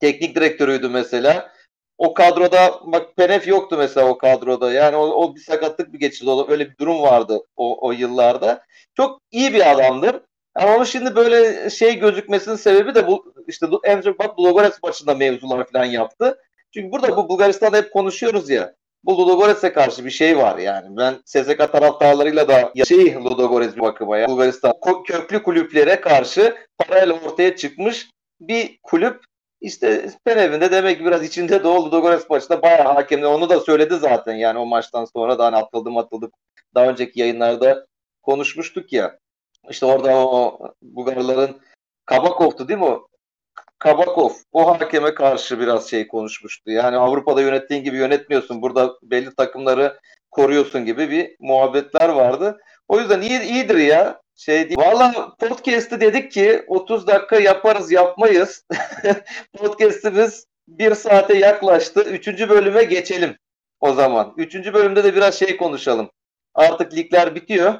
[0.00, 1.52] teknik direktörüydü mesela.
[1.98, 4.72] O kadroda bak Penef yoktu mesela o kadroda.
[4.72, 6.30] Yani o, o bir sakatlık bir geçirdi.
[6.48, 8.64] Öyle bir durum vardı o, o yıllarda.
[8.96, 10.20] Çok iyi bir adamdır.
[10.54, 15.14] Ama onun şimdi böyle şey gözükmesinin sebebi de bu işte en çok bak Ludogorets maçında
[15.14, 16.38] mevzular falan yaptı.
[16.76, 18.74] Çünkü burada bu Bulgaristan'da hep konuşuyoruz ya.
[19.04, 20.96] Bu Ludogorets'e karşı bir şey var yani.
[20.96, 24.28] Ben SSK taraftarlarıyla da şey Ludogorets bakıma ya.
[24.28, 24.72] Bulgaristan
[25.06, 28.10] köklü kulüplere karşı parayla ortaya çıkmış
[28.40, 29.24] bir kulüp
[29.60, 31.92] işte Penev'inde demek ki biraz içinde de oldu.
[31.92, 33.26] Dogores maçında bayağı hakemdi.
[33.26, 36.34] Onu da söyledi zaten yani o maçtan sonra da hani atıldım atıldık.
[36.74, 37.86] Daha önceki yayınlarda
[38.22, 39.18] konuşmuştuk ya.
[39.70, 41.60] İşte orada o Bulgarların
[42.04, 43.06] Kabakov'tu değil mi o?
[43.78, 46.70] Kabakov o hakeme karşı biraz şey konuşmuştu.
[46.70, 48.62] Yani Avrupa'da yönettiğin gibi yönetmiyorsun.
[48.62, 50.00] Burada belli takımları
[50.30, 52.60] koruyorsun gibi bir muhabbetler vardı.
[52.88, 54.78] O yüzden iyi, iyidir ya şey değil.
[54.78, 58.64] Valla podcast'ı dedik ki 30 dakika yaparız yapmayız.
[59.58, 62.02] Podcast'imiz bir saate yaklaştı.
[62.02, 63.36] Üçüncü bölüme geçelim
[63.80, 64.34] o zaman.
[64.36, 66.10] Üçüncü bölümde de biraz şey konuşalım.
[66.54, 67.74] Artık ligler bitiyor.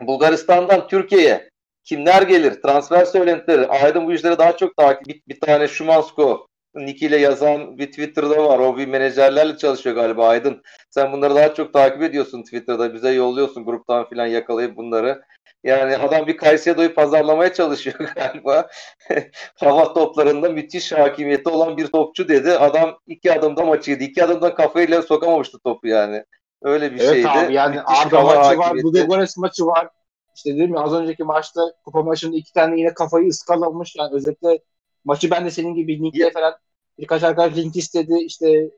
[0.00, 1.49] Bulgaristan'dan Türkiye'ye
[1.84, 2.62] kimler gelir?
[2.62, 3.66] Transfer söylentileri.
[3.66, 5.06] Aydın bu işleri daha çok takip.
[5.06, 8.58] Bir, bir tane Şumansko Nick ile yazan bir Twitter'da var.
[8.58, 10.62] O bir menajerlerle çalışıyor galiba Aydın.
[10.90, 12.94] Sen bunları daha çok takip ediyorsun Twitter'da.
[12.94, 15.22] Bize yolluyorsun gruptan filan yakalayıp bunları.
[15.64, 18.68] Yani adam bir Kayseri'yi pazarlamaya çalışıyor galiba.
[19.54, 22.50] Hava toplarında müthiş hakimiyeti olan bir topçu dedi.
[22.50, 24.04] Adam iki adımda maçıydı.
[24.04, 26.24] İki adımda kafayla sokamamıştı topu yani.
[26.62, 27.28] Öyle bir evet şeydi.
[27.28, 29.88] Abi, yani Arda maçı var, Ludogorets maçı var.
[30.36, 33.96] İşte dedim ya az önceki maçta kupa maçında iki tane yine kafayı ıskalamış.
[33.96, 34.58] Yani özellikle
[35.04, 36.54] maçı ben de senin gibi linkle falan
[36.98, 38.14] birkaç arkadaş link istedi.
[38.24, 38.70] İşte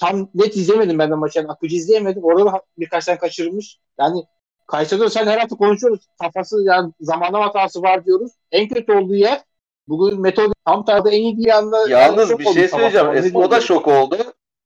[0.00, 1.38] tam net izlemedim ben de maçı.
[1.38, 2.24] Yani akıcı izleyemedim.
[2.24, 3.78] Orada da birkaç tane kaçırmış.
[3.98, 4.24] Yani
[4.66, 6.06] Kayseri'de sen her hafta konuşuyoruz.
[6.20, 8.32] Kafası yani zamanlama hatası var diyoruz.
[8.52, 9.42] En kötü olduğu yer
[9.88, 11.88] bugün metod tam tarzda en iyi bir anda.
[11.88, 13.16] Yalnız bir şey söyleyeceğim.
[13.16, 14.16] Eski o da şok oldu.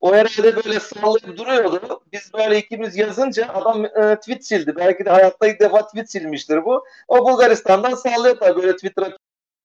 [0.00, 2.00] O herhalde böyle sallayıp duruyordu.
[2.12, 4.76] Biz böyle ikimiz yazınca adam e, tweet sildi.
[4.76, 6.84] Belki de hayatta ilk defa tweet silmiştir bu.
[7.08, 9.16] O Bulgaristan'dan sallıyor tabii böyle Twitter'a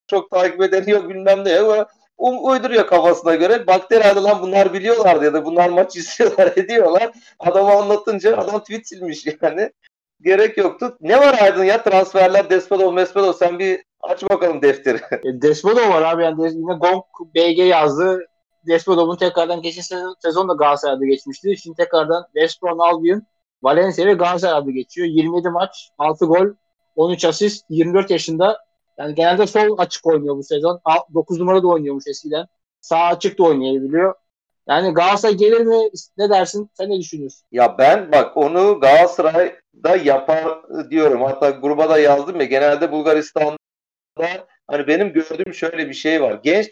[0.08, 1.88] çok takip edeni yok bilmem ne yok.
[2.18, 3.68] Um, uyduruyor kafasına göre.
[3.68, 7.12] Bakteri herhalde lan bunlar biliyorlar ya da bunlar maç izliyorlar ediyorlar.
[7.40, 9.72] Adamı anlatınca adam tweet silmiş yani
[10.22, 10.98] gerek yoktu.
[11.02, 14.98] Ne var Aydın ya transferler Despodov, Mespedov sen bir aç bakalım defteri.
[14.98, 17.04] E, Despodov var abi yani yine Gong
[17.36, 18.28] BG yazdı.
[18.68, 21.58] Despotov'un tekrardan geçen sezon, sezon da Galatasaray'da geçmişti.
[21.58, 23.24] Şimdi tekrardan Brom Albion,
[23.64, 25.08] Valencia ve Galatasaray'da geçiyor.
[25.08, 26.48] 27 maç, 6 gol,
[26.96, 28.58] 13 asist, 24 yaşında.
[28.98, 30.82] Yani genelde sol açık oynuyor bu sezon.
[31.14, 32.48] 9 numara da oynuyormuş eskiden.
[32.82, 34.14] Sağ açık da oynayabiliyor.
[34.68, 35.90] Yani Galatasaray gelir mi?
[36.18, 36.70] Ne dersin?
[36.74, 37.48] Sen ne düşünüyorsun?
[37.52, 41.22] Ya ben bak onu Galatasaray'da yapar diyorum.
[41.22, 46.40] Hatta gruba da yazdım ya genelde Bulgaristan'da hani benim gördüğüm şöyle bir şey var.
[46.44, 46.72] Genç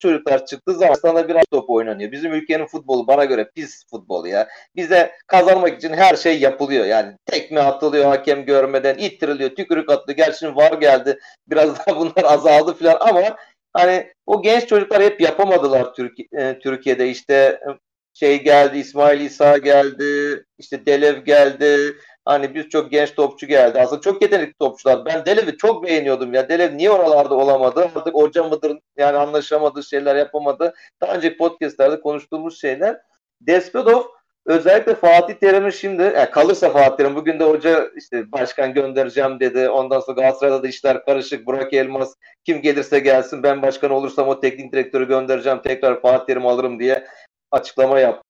[0.00, 2.12] çocuklar çıktığı zaman sana biraz top oynanıyor.
[2.12, 4.48] Bizim ülkenin futbolu bana göre pis futbol ya.
[4.76, 6.86] Bize kazanmak için her şey yapılıyor.
[6.86, 10.16] Yani tekme atılıyor hakem görmeden, ittiriliyor, tükürük atılıyor.
[10.16, 11.18] Gerçi var geldi.
[11.48, 13.36] Biraz daha bunlar azaldı falan ama
[13.72, 17.68] hani o genç çocuklar hep yapamadılar Türkiye, e, Türkiye'de işte e,
[18.14, 21.96] şey geldi İsmail İsa geldi işte Delev geldi
[22.30, 23.80] hani birçok genç topçu geldi.
[23.80, 25.04] Aslında çok yetenekli topçular.
[25.04, 26.48] Ben Delev'i çok beğeniyordum ya.
[26.48, 27.90] Delev niye oralarda olamadı?
[27.96, 28.78] Artık hoca mıdır?
[28.96, 30.74] Yani anlaşamadığı şeyler yapamadı.
[31.00, 33.00] Daha önce podcastlerde konuştuğumuz şeyler.
[33.40, 34.02] Despedov
[34.46, 39.68] özellikle Fatih Terim'in şimdi yani kalırsa Fatih Terim bugün de hoca işte başkan göndereceğim dedi.
[39.68, 41.46] Ondan sonra Galatasaray'da da işler karışık.
[41.46, 42.14] Burak Elmas
[42.44, 45.60] kim gelirse gelsin ben başkan olursam o teknik direktörü göndereceğim.
[45.62, 47.06] Tekrar Fatih Terim alırım diye
[47.50, 48.29] açıklama yaptı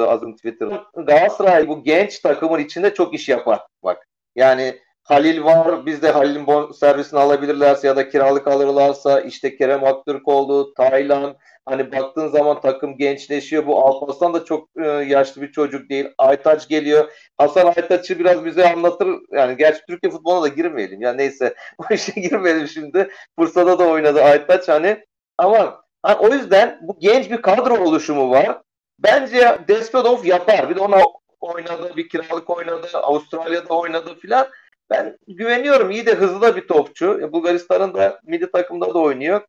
[0.00, 0.84] azım Twitter'da.
[0.96, 3.60] Galatasaray bu genç takımın içinde çok iş yapar.
[3.82, 5.86] Bak yani Halil var.
[5.86, 11.92] Biz de Halil'in bon servisini alabilirlerse ya da kiralık alırlarsa işte Kerem Aktürkoğlu, Taylan hani
[11.92, 13.66] baktığın zaman takım gençleşiyor.
[13.66, 16.08] Bu Alparslan da çok e, yaşlı bir çocuk değil.
[16.18, 17.12] Aytaç geliyor.
[17.38, 19.08] Hasan Aytaç'ı biraz bize anlatır.
[19.30, 21.00] Yani gerçi Türkiye futboluna da girmeyelim.
[21.00, 23.08] Ya neyse o işe girmeyelim şimdi.
[23.38, 25.04] Bursa'da da oynadı Aytaç hani.
[25.38, 28.62] Ama hani o yüzden bu genç bir kadro oluşumu var.
[28.98, 30.70] Bence Despedov yapar.
[30.70, 31.02] Bir de ona
[31.40, 34.46] oynadı, bir kiralık oynadı, Avustralya'da oynadı filan.
[34.90, 35.90] Ben güveniyorum.
[35.90, 37.32] İyi de hızlı da bir topçu.
[37.32, 39.40] Bulgaristan'ın da milli takımda da oynuyor.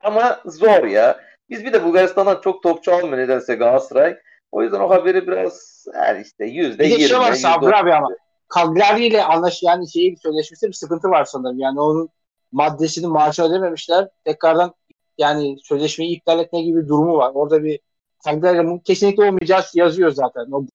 [0.00, 1.20] Ama zor ya.
[1.50, 4.16] Biz bir de Bulgaristan'dan çok topçu almıyor nedense Galatasaray.
[4.52, 7.08] O yüzden o haberi biraz yani işte yüzde Bir de yirmi.
[7.08, 8.08] şey var Sabri abi ama.
[8.54, 11.58] Cagliari ile anlaş yani şeyi sözleşmesi bir sıkıntı var sanırım.
[11.58, 12.08] Yani onun
[12.52, 14.08] maddesini maaşı ödememişler.
[14.24, 14.74] Tekrardan
[15.18, 17.30] yani sözleşmeyi iptal etme gibi bir durumu var.
[17.34, 17.80] Orada bir
[18.26, 20.46] Cagliari'nin kesinlikle olmayacağı yazıyor zaten.
[20.52, 20.66] O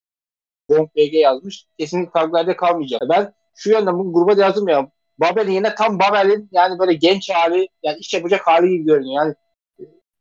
[0.69, 1.65] Bonk BG yazmış.
[1.79, 3.01] Kesinlikle Cagliari'de kalmayacak.
[3.09, 4.91] Ben şu yönden bu gruba da yazdım ya.
[5.17, 9.25] Babel'in yerine tam Babel'in yani böyle genç hali yani iş yapacak hali gibi görünüyor.
[9.25, 9.35] Yani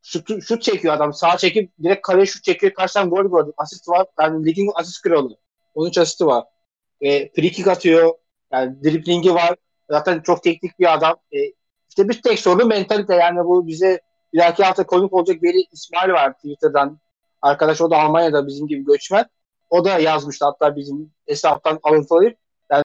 [0.01, 1.13] şut, şut çekiyor adam.
[1.13, 2.73] Sağa çekip direkt kaleye şut çekiyor.
[2.93, 3.53] Tane gol gördük.
[3.57, 4.07] Asist var.
[4.19, 5.37] Yani ligin asist kralı.
[5.75, 6.45] 13 asisti var.
[7.01, 8.13] E, free kick atıyor.
[8.51, 9.55] Yani driblingi var.
[9.89, 11.15] Zaten çok teknik bir adam.
[11.31, 11.37] E,
[11.89, 13.15] işte bir tek sorun mentalite.
[13.15, 14.01] Yani bu bize
[14.37, 16.99] dahaki hafta konuk olacak bir İsmail var Twitter'dan.
[17.41, 19.25] Arkadaş o da Almanya'da bizim gibi göçmen.
[19.69, 22.37] O da yazmıştı hatta bizim hesaptan alıntılayıp.
[22.71, 22.83] Yani,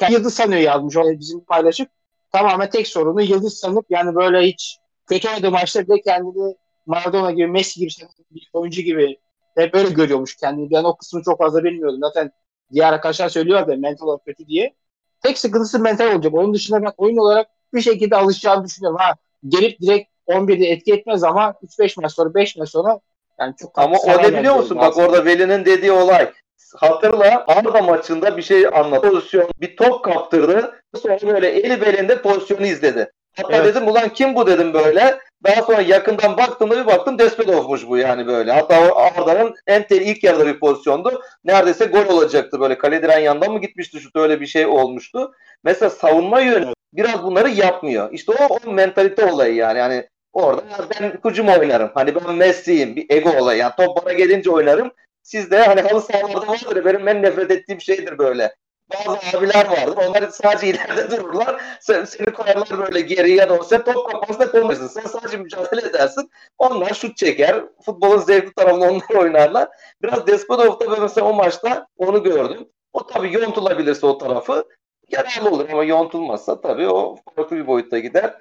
[0.00, 0.96] yani yıldız sanıyor yazmış.
[0.96, 1.88] O bizim paylaşıp
[2.32, 7.46] tamamen tek sorunu yıldız sanıp yani böyle hiç kötü oynadığı maçta bile kendini Maradona gibi
[7.46, 7.90] Messi gibi
[8.30, 9.16] bir oyuncu gibi
[9.54, 10.70] hep böyle görüyormuş kendini.
[10.70, 12.00] Ben o kısmını çok fazla bilmiyordum.
[12.00, 12.32] Zaten
[12.72, 14.74] diğer arkadaşlar söylüyor da mental olarak kötü diye.
[15.22, 16.34] Tek sıkıntısı mental olacak.
[16.34, 18.98] Onun dışında ben oyun olarak bir şekilde alışacağını düşünüyorum.
[19.00, 19.14] Ha
[19.48, 23.00] gelip direkt 11'de etki etmez ama 3-5 maç sonra 5 maç sonra
[23.42, 24.78] yani çok Ama o ne biliyor musun?
[24.78, 26.32] Bak orada Veli'nin dediği olay.
[26.76, 29.10] Hatırla Arda maçında bir şey anlattı.
[29.10, 30.82] Pozisyon bir top kaptırdı.
[31.02, 33.12] Sonra böyle eli belinde pozisyonu izledi.
[33.36, 33.66] Hatta Evet.
[33.66, 35.18] dedim ulan kim bu dedim böyle.
[35.44, 38.52] Daha sonra yakından baktığımda bir baktım Despedov'muş bu yani böyle.
[38.52, 41.22] Hatta Arda'nın en te- ilk yarıda bir pozisyondu.
[41.44, 42.78] Neredeyse gol olacaktı böyle.
[42.78, 45.32] Kale diren yandan mı gitmişti şut öyle bir şey olmuştu.
[45.64, 48.12] Mesela savunma yönü biraz bunları yapmıyor.
[48.12, 49.78] İşte o, o mentalite olayı yani.
[49.78, 50.62] Yani orada
[51.00, 51.90] ben hücum oynarım.
[51.94, 52.96] Hani ben Messi'yim.
[52.96, 53.58] Bir ego olayı.
[53.58, 54.92] Yani top bana gelince oynarım.
[55.22, 58.54] Siz de hani halı sahalarda vardır benim en nefret ettiğim şeydir böyle.
[58.92, 59.96] Bazı abiler vardır.
[59.96, 61.62] Onlar sadece ileride dururlar.
[61.80, 64.86] Sen, seni koyarlar böyle geriye ya da o sen top kafasına konuşursun.
[64.86, 66.30] Sen sadece mücadele edersin.
[66.58, 67.64] Onlar şut çeker.
[67.84, 69.68] Futbolun zevkli tarafını onlar oynarlar.
[70.02, 72.68] Biraz Despodov'da ben mesela o maçta onu gördüm.
[72.92, 74.64] O tabii yontulabilirse o tarafı
[75.10, 78.34] yararlı olur ama yontulmazsa tabii o farklı bir boyutta gider.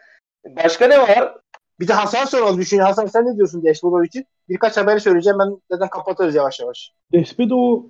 [0.46, 1.36] Başka ne var?
[1.82, 2.58] Bir de Hasan soralım.
[2.58, 2.80] Düşün.
[2.80, 4.26] Hasan sen ne diyorsun Deşbolov için?
[4.50, 5.40] Birkaç haberi söyleyeceğim.
[5.40, 6.94] Ben zaten kapatırız yavaş yavaş.
[7.12, 7.84] Despedov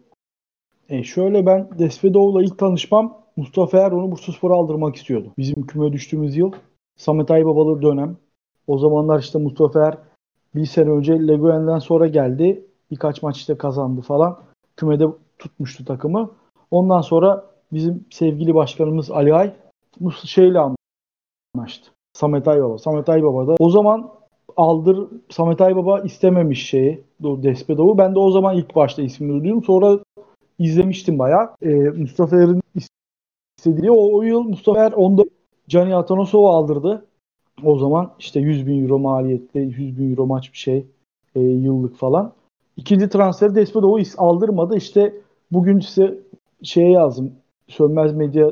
[0.89, 5.33] e şöyle ben Despedov'la ilk tanışmam Mustafa Er onu Bursaspor'a aldırmak istiyordu.
[5.37, 6.51] Bizim küme düştüğümüz yıl
[6.97, 8.17] Samet Aybabalı dönem.
[8.67, 9.97] O zamanlar işte Mustafa Er
[10.55, 12.65] bir sene önce Leguen'den sonra geldi.
[12.91, 14.39] Birkaç maç işte kazandı falan.
[14.77, 15.05] Kümede
[15.39, 16.31] tutmuştu takımı.
[16.71, 19.53] Ondan sonra bizim sevgili başkanımız Ali Ay
[19.99, 20.59] bu şeyle
[21.55, 21.91] anlaştı.
[22.13, 22.77] Samet Aybaba.
[22.77, 24.09] Samet Aybaba da o zaman
[24.57, 27.97] aldır Samet Aybaba istememiş şeyi Despedov'u.
[27.97, 29.63] Ben de o zaman ilk başta ismini duydum.
[29.63, 29.99] Sonra
[30.59, 31.49] izlemiştim bayağı.
[31.61, 32.61] Ee, Mustafa Er'in
[33.57, 35.23] istediği o, o yıl Mustafa Er onda
[35.67, 37.05] Cani Atanosov'u aldırdı.
[37.63, 40.85] O zaman işte 100 bin euro maliyette 100 bin euro maç bir şey.
[41.35, 42.33] e, yıllık falan.
[42.77, 44.77] İkinci transferi Despot'u aldırmadı.
[44.77, 45.13] İşte
[45.51, 46.17] bugün size
[46.63, 47.31] şeye yazdım.
[47.67, 48.51] Sönmez Medya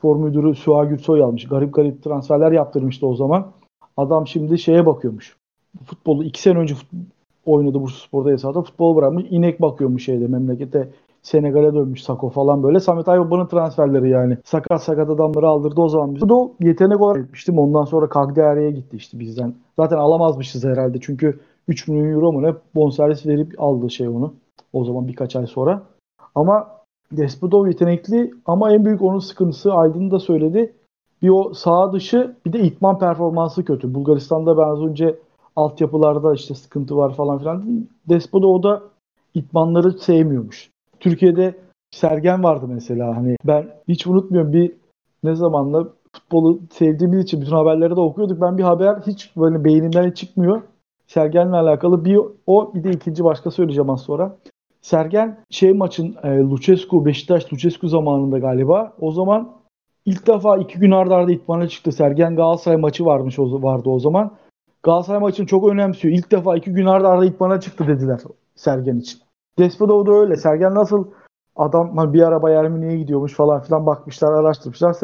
[0.00, 1.48] spor müdürü Suha Gürsoy almış.
[1.48, 3.46] Garip garip transferler yaptırmıştı o zaman.
[3.96, 5.36] Adam şimdi şeye bakıyormuş.
[5.84, 6.74] Futbolu iki sene önce
[7.46, 8.62] oynadı Bursa Spor'da esasında.
[8.62, 9.24] Futbolu bırakmış.
[9.30, 10.88] inek bakıyormuş şeyde memlekete.
[11.22, 12.80] Senegal'e dönmüş Sako falan böyle.
[12.80, 14.38] Samet Aybaba'nın transferleri yani.
[14.44, 16.20] Sakat sakat adamları aldırdı o zaman.
[16.20, 17.58] Bu da yetenek olarak etmiştim.
[17.58, 19.54] Ondan sonra Cagliari'ye gitti işte bizden.
[19.76, 20.98] Zaten alamazmışız herhalde.
[21.00, 24.34] Çünkü 3 milyon euro mu ne bonservis verip aldı şey onu.
[24.72, 25.82] O zaman birkaç ay sonra.
[26.34, 26.79] Ama
[27.12, 30.72] Despotov yetenekli ama en büyük onun sıkıntısı Aydın da söyledi.
[31.22, 33.94] Bir o sağ dışı bir de itman performansı kötü.
[33.94, 35.18] Bulgaristan'da ben az önce
[35.56, 37.86] altyapılarda işte sıkıntı var falan filan.
[38.08, 38.82] Despotov da
[39.34, 40.70] itmanları sevmiyormuş.
[41.00, 41.54] Türkiye'de
[41.90, 43.16] Sergen vardı mesela.
[43.16, 44.72] Hani ben hiç unutmuyorum bir
[45.24, 48.40] ne zamanla futbolu sevdiğimiz için bütün haberleri de okuyorduk.
[48.40, 50.62] Ben bir haber hiç böyle beynimden çıkmıyor.
[51.06, 54.36] Sergen'le alakalı bir o bir de ikinci başka söyleyeceğim az sonra.
[54.82, 58.92] Sergen şey maçın e, Lucescu Beşiktaş Lucescu zamanında galiba.
[59.00, 59.52] O zaman
[60.06, 61.92] ilk defa iki gün arda arda itmana çıktı.
[61.92, 64.36] Sergen Galatasaray maçı varmış o, vardı o zaman.
[64.82, 66.14] Galatasaray maçını çok önemsiyor.
[66.14, 68.20] İlk defa iki gün arda arda itmana çıktı dediler
[68.54, 69.20] Sergen için.
[69.58, 70.36] Despotov da öyle.
[70.36, 71.04] Sergen nasıl
[71.56, 74.96] adam hani bir ara Bayern Münih'e gidiyormuş falan filan bakmışlar araştırmışlar.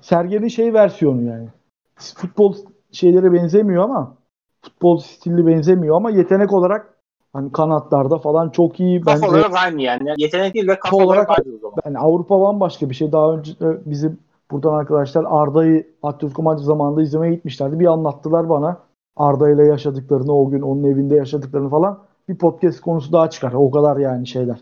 [0.00, 1.48] Sergen'in şey versiyonu yani.
[1.96, 2.54] Futbol
[2.92, 4.16] şeylere benzemiyor ama
[4.62, 6.99] futbol stili benzemiyor ama yetenek olarak
[7.32, 9.00] hani kanatlarda falan çok iyi.
[9.00, 10.14] Kafa bence, olarak aynı yani.
[10.16, 11.76] Yetenek değil ve kafa olarak, aynı o zaman.
[11.84, 13.12] Yani Avrupa bambaşka bir şey.
[13.12, 14.18] Daha önce bizim
[14.50, 17.80] buradan arkadaşlar Arda'yı Atletico Madrid zamanında izlemeye gitmişlerdi.
[17.80, 18.76] Bir anlattılar bana
[19.16, 23.52] Arda ile yaşadıklarını o gün onun evinde yaşadıklarını falan bir podcast konusu daha çıkar.
[23.52, 24.60] O kadar yani şeyler.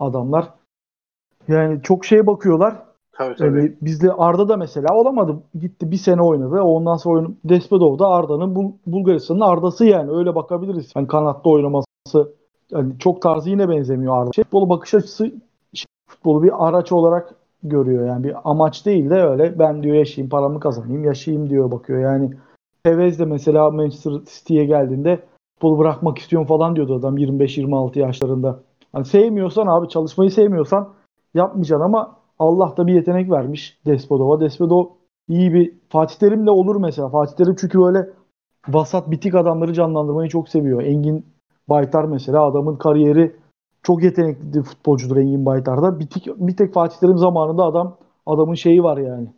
[0.00, 0.48] Adamlar.
[1.48, 2.76] Yani çok şeye bakıyorlar.
[3.12, 3.64] Tabii tabii.
[3.64, 5.36] Ee, bizde Arda da mesela olamadı.
[5.60, 6.62] Gitti bir sene oynadı.
[6.62, 10.10] Ondan sonra oyun, Despedov da Arda'nın Bul Bulgaristan'ın Arda'sı yani.
[10.10, 10.92] Öyle bakabiliriz.
[10.96, 11.86] Yani kanatta oynaması
[12.70, 14.32] yani çok tarzı yine benzemiyor Arda.
[14.32, 15.32] Şey, futbolu bakış açısı
[16.08, 18.06] futbolu bir araç olarak görüyor.
[18.06, 22.00] Yani bir amaç değil de öyle ben diyor yaşayayım paramı kazanayım yaşayayım diyor bakıyor.
[22.00, 22.30] Yani
[22.84, 25.20] Tevez de mesela Manchester City'ye geldiğinde
[25.54, 28.60] futbolu bırakmak istiyorum falan diyordu adam 25-26 yaşlarında.
[28.92, 30.88] Hani sevmiyorsan abi çalışmayı sevmiyorsan
[31.34, 34.40] yapmayacaksın ama Allah da bir yetenek vermiş Despodov'a.
[34.40, 34.86] Despodov
[35.28, 37.08] iyi bir Fatih Terim de olur mesela.
[37.08, 38.10] Fatih Terim çünkü böyle
[38.68, 40.82] vasat bitik adamları canlandırmayı çok seviyor.
[40.82, 41.26] Engin
[41.70, 43.36] Baytar mesela adamın kariyeri
[43.82, 45.98] çok yetenekli futbolcudur Engin Baytar'da.
[45.98, 47.96] Bir tek, bir tek Fatih Terim zamanında adam
[48.26, 49.28] adamın şeyi var yani.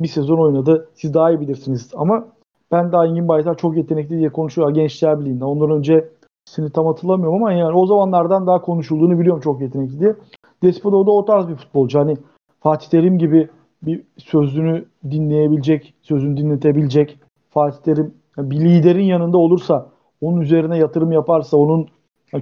[0.00, 0.88] Bir sezon oynadı.
[0.94, 1.90] Siz daha iyi bilirsiniz.
[1.94, 2.24] Ama
[2.72, 5.44] ben daha Engin Baytar çok yetenekli diye konuşuyor Gençler Birliği'nde.
[5.44, 6.08] Ondan önce
[6.44, 10.14] seni tam hatırlamıyorum ama yani o zamanlardan daha konuşulduğunu biliyorum çok yetenekli diye.
[10.62, 11.98] Despotov da o tarz bir futbolcu.
[11.98, 12.16] Hani
[12.60, 13.48] Fatih Terim gibi
[13.82, 17.18] bir sözünü dinleyebilecek, sözünü dinletebilecek
[17.50, 19.91] Fatih Terim bir liderin yanında olursa,
[20.22, 21.88] onun üzerine yatırım yaparsa, onun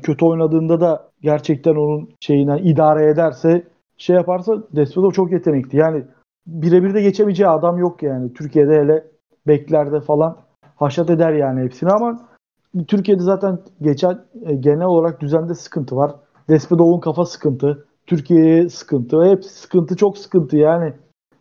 [0.03, 3.65] kötü oynadığında da gerçekten onun şeyine idare ederse,
[3.97, 5.79] şey yaparsa Despotov çok yetenekli.
[5.79, 6.05] Yani
[6.47, 8.33] birebir de geçemeyeceği adam yok yani.
[8.33, 9.05] Türkiye'de hele
[9.47, 10.37] beklerde falan
[10.77, 12.29] haşat eder yani hepsini ama
[12.89, 16.15] Türkiye'de zaten geçen e, genel olarak düzende sıkıntı var.
[16.49, 17.87] Despedov'un kafa sıkıntı.
[18.07, 19.25] Türkiye'ye sıkıntı.
[19.25, 20.93] Hep sıkıntı çok sıkıntı yani.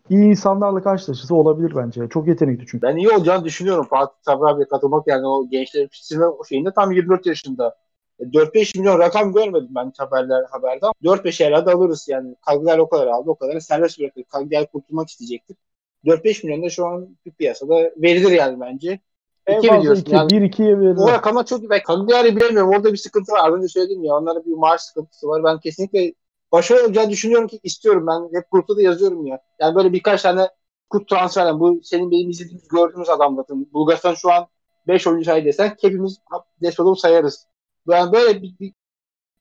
[0.09, 2.09] İyi insanlarla karşılaşırsa olabilir bence.
[2.09, 2.81] Çok yetenekli çünkü.
[2.81, 7.25] Ben iyi olacağını düşünüyorum Fatih Sabri abiye katılmak yani o gençler pişirme şeyinde tam 24
[7.25, 7.75] yaşında.
[8.19, 10.85] 4-5 e, milyon rakam görmedim ben haberler haberde.
[11.03, 12.35] 4-5 herhalde alırız yani.
[12.49, 14.23] Cagliari o kadar aldı o kadar serbest bırakır.
[14.33, 15.57] Cagliari kurtulmak isteyecektir.
[16.05, 18.99] 4-5 milyon da şu an bir piyasada verilir yani bence.
[19.47, 20.97] En 2 fazla 2, yani, 1-2'ye verilir.
[20.97, 22.69] O rakama çok ben Cagliari bilemiyorum.
[22.69, 23.49] Orada bir sıkıntı var.
[23.49, 24.15] Az önce söyledim ya.
[24.15, 25.43] Onlara bir maaş sıkıntısı var.
[25.43, 26.13] Ben kesinlikle
[26.51, 28.07] başarılı olacağını düşünüyorum ki istiyorum.
[28.07, 29.39] Ben hep grupta da yazıyorum ya.
[29.59, 30.49] Yani böyle birkaç tane
[30.89, 31.59] kut transfer.
[31.59, 33.69] Bu senin benim izlediğimiz gördüğümüz adamların.
[33.73, 34.47] Bulgaristan şu an
[34.87, 36.19] 5 oyuncu say desen hepimiz
[36.61, 37.47] Despot'u sayarız.
[37.87, 38.73] Yani böyle bir, bir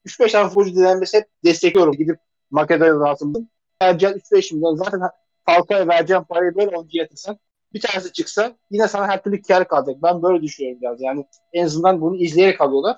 [0.05, 1.93] 3-5 tane futbolcu denenmesi hep destekliyorum.
[1.93, 2.19] Gidip
[2.51, 3.49] Makedonya'da atıldım.
[3.81, 4.75] Vereceğin 3-5 milyon.
[4.75, 5.01] Zaten
[5.45, 7.37] Falcao'ya vereceğin parayı böyle oyuncu yatırsan
[7.73, 9.95] bir tanesi çıksa yine sana her türlü kar kalacak.
[10.03, 11.01] Ben böyle düşünüyorum biraz.
[11.01, 12.97] Yani en azından bunu izleyerek alıyorlar.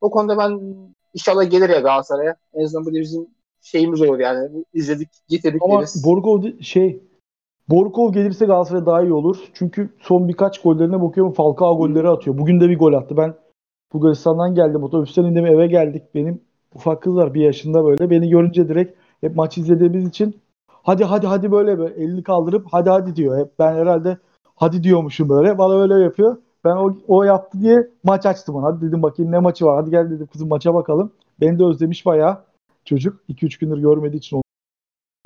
[0.00, 0.60] O konuda ben
[1.14, 2.36] inşallah gelir ya Galatasaray'a.
[2.54, 3.28] En azından bu bizim
[3.62, 4.64] şeyimiz olur yani.
[4.74, 7.00] izledik, getirdik Ama Borkov şey
[7.68, 9.38] Borkov gelirse Galatasaray daha iyi olur.
[9.54, 12.38] Çünkü son birkaç gollerine bakıyorum Falcao golleri atıyor.
[12.38, 13.16] Bugün de bir gol attı.
[13.16, 13.34] Ben
[13.92, 14.82] Bulgaristan'dan geldim.
[14.82, 16.02] Otobüsten indim eve geldik.
[16.14, 16.40] Benim
[16.74, 18.10] ufak kız var bir yaşında böyle.
[18.10, 20.36] Beni görünce direkt hep maç izlediğimiz için
[20.66, 23.38] hadi hadi hadi böyle böyle elini kaldırıp hadi hadi diyor.
[23.38, 24.18] Hep ben herhalde
[24.56, 25.58] hadi diyormuşum böyle.
[25.58, 26.36] Bana öyle yapıyor.
[26.64, 28.66] Ben o, o yaptı diye maç açtım ona.
[28.66, 29.76] Hadi dedim bakayım ne maçı var.
[29.76, 31.12] Hadi gel dedim kızım maça bakalım.
[31.40, 32.38] Beni de özlemiş bayağı
[32.84, 33.20] çocuk.
[33.28, 34.42] 2-3 gündür görmediği için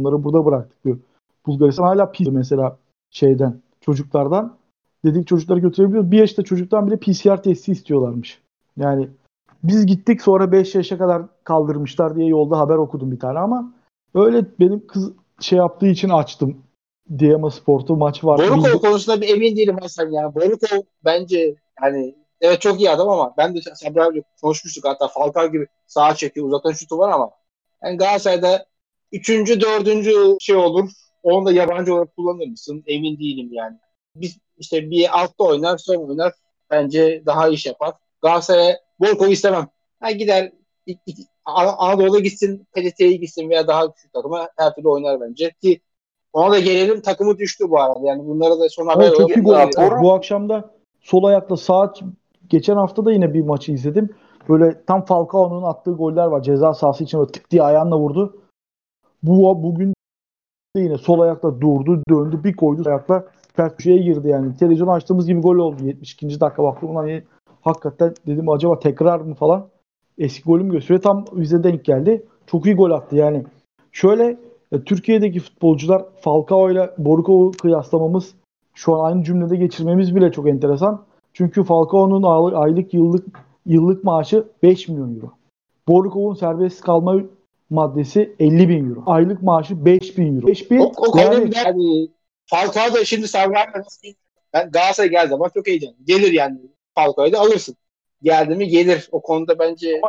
[0.00, 0.98] onları burada bıraktık diyor.
[1.46, 2.78] Bulgaristan hala pis mesela
[3.10, 4.56] şeyden çocuklardan.
[5.04, 6.10] Dedik çocukları götürebiliyoruz.
[6.10, 8.42] Bir yaşta çocuktan bile PCR testi istiyorlarmış.
[8.76, 9.08] Yani
[9.64, 13.72] Biz gittik sonra 5 yaşa kadar kaldırmışlar diye yolda haber okudum bir tane ama
[14.14, 16.62] öyle benim kız şey yaptığı için açtım.
[17.18, 18.38] Diyama Sport'u maç var.
[18.38, 20.34] Borukov Bildim- konusunda bir emin değilim Hasan ya.
[20.34, 25.52] Borukov bence yani evet çok iyi adam ama ben de Sabri abi konuşmuştuk hatta Falcao
[25.52, 27.30] gibi sağa çekiyor uzatan şutu var ama
[27.84, 28.66] yani Galatasaray'da
[29.12, 30.90] üçüncü, dördüncü şey olur.
[31.22, 32.84] Onu da yabancı olarak kullanır mısın?
[32.86, 33.76] Emin değilim yani.
[34.16, 36.32] Biz işte bir altta oynar, son oynar.
[36.70, 37.94] Bence daha iş yapar.
[38.22, 39.68] Galatasaray'a Borkov'u istemem.
[40.00, 40.52] Ha gider
[40.86, 45.52] İ- İ- An- Anadolu'ya gitsin, PTT'ye gitsin veya daha küçük takıma her türlü oynar bence.
[45.62, 45.80] Ki
[46.32, 47.98] ona da gelelim takımı düştü bu arada.
[48.02, 49.54] Yani bunlara da son haber çok iyi gol
[50.02, 51.94] Bu akşam da sol ayakla sağ
[52.48, 54.10] geçen hafta da yine bir maçı izledim.
[54.48, 56.42] Böyle tam Falcao'nun attığı goller var.
[56.42, 58.36] Ceza sahası için böyle tık diye ayağına vurdu.
[59.22, 59.94] Bu bugün
[60.76, 63.24] de yine sol ayakla durdu, döndü, bir koydu ayakla
[63.56, 64.56] ters köşeye girdi yani.
[64.56, 66.40] Televizyon açtığımız gibi gol oldu 72.
[66.40, 67.22] dakika baktım hani
[67.60, 69.66] hakikaten dedim acaba tekrar mı falan.
[70.18, 71.02] Eski golüm gösteriyor.
[71.02, 72.26] Tam bize denk geldi.
[72.46, 73.44] Çok iyi gol attı yani.
[73.92, 74.36] Şöyle
[74.72, 78.34] e, Türkiye'deki futbolcular Falcao ile Borukov'u kıyaslamamız
[78.74, 81.04] şu an aynı cümlede geçirmemiz bile çok enteresan.
[81.32, 82.22] Çünkü Falcao'nun
[82.52, 83.24] aylık yıllık
[83.66, 85.32] yıllık maaşı 5 milyon euro.
[85.88, 87.16] Borukov'un serbest kalma
[87.70, 89.02] maddesi 50 bin euro.
[89.06, 90.46] Aylık maaşı 5 bin euro.
[90.46, 92.08] 5 bin O, o yani hani
[92.46, 94.18] Falcao da şimdi nasıl diyeyim?
[94.52, 95.96] Ben Galatasaray geldi zaman çok heyecanlı.
[96.04, 96.58] Gelir yani
[96.94, 97.76] Falcao'yu da alırsın.
[98.22, 99.08] Geldi mi gelir.
[99.12, 100.00] O konuda bence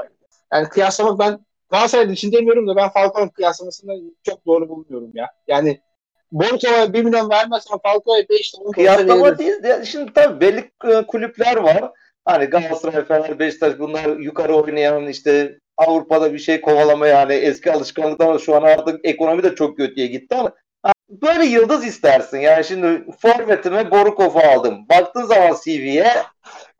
[0.53, 1.39] yani kıyaslamak ben
[1.70, 5.28] Galatasaray için demiyorum da ben Falcao'nun kıyaslamasını çok doğru bulmuyorum ya.
[5.47, 5.82] Yani
[6.32, 9.64] Borutov'a 1 milyon vermezsen Falcao'ya 5 10 Kıyaslama değil.
[9.64, 11.91] de- Şimdi tabii belli e, kulüpler var.
[12.28, 18.28] Hani Galatasaray, Fener, Beşiktaş bunlar yukarı oynayan işte Avrupa'da bir şey kovalamaya hani eski alışkanlıklar
[18.28, 18.40] var.
[18.40, 20.52] Şu an artık ekonomi de çok kötüye gitti ama
[21.10, 22.38] böyle yıldız istersin.
[22.38, 24.90] Yani şimdi forvetime Borukov'u aldım.
[24.90, 26.26] Baktığın zaman CV'ye ya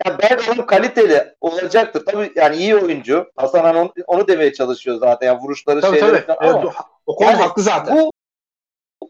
[0.06, 2.06] adam kaliteli olacaktır.
[2.06, 3.32] Tabii yani iyi oyuncu.
[3.36, 5.28] Hasan Han onu, onu demeye çalışıyor zaten.
[5.28, 6.38] Yani vuruşları Tabii şeyleri tabii.
[6.48, 6.74] ama Evet,
[7.06, 7.98] o konu Yani haklı zaten.
[7.98, 8.12] bu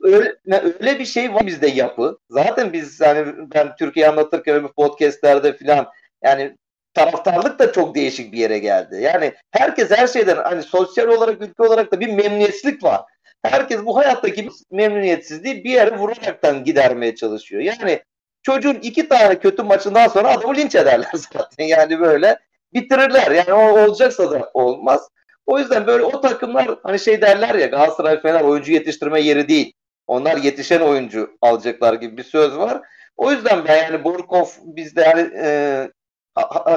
[0.04, 0.36] öyle,
[0.80, 2.18] öyle bir şey var bizde yapı.
[2.30, 3.26] Zaten biz hani
[3.56, 5.88] ben Türkiye anlatırken bu podcastlerde filan
[6.24, 6.55] yani
[6.93, 8.99] taraftarlık da çok değişik bir yere geldi.
[9.01, 13.01] Yani herkes her şeyden hani sosyal olarak ülke olarak da bir memnuniyetsizlik var.
[13.43, 17.61] Herkes bu hayattaki memnuniyetsizliği bir yere vuraraktan gidermeye çalışıyor.
[17.61, 18.01] Yani
[18.43, 21.65] çocuğun iki tane kötü maçından sonra adamı linç ederler zaten.
[21.65, 22.39] Yani böyle
[22.74, 23.32] bitirirler.
[23.32, 25.09] Yani o olacaksa da olmaz.
[25.45, 29.74] O yüzden böyle o takımlar hani şey derler ya Galatasaray Fener oyuncu yetiştirme yeri değil.
[30.07, 32.82] Onlar yetişen oyuncu alacaklar gibi bir söz var.
[33.18, 35.89] O yüzden ben yani Borkov bizde yani e,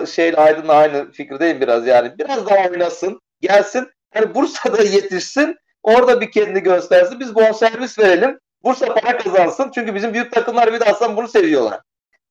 [0.06, 2.12] şeyle Aydın'la aynı fikirdeyim biraz yani.
[2.18, 3.88] Biraz daha oynasın, gelsin.
[4.14, 5.56] Hani Bursa'da yetişsin.
[5.82, 7.20] Orada bir kendini göstersin.
[7.20, 8.38] Biz bonservis verelim.
[8.64, 9.70] Bursa para kazansın.
[9.74, 11.80] Çünkü bizim büyük takımlar bir de aslında bunu seviyorlar.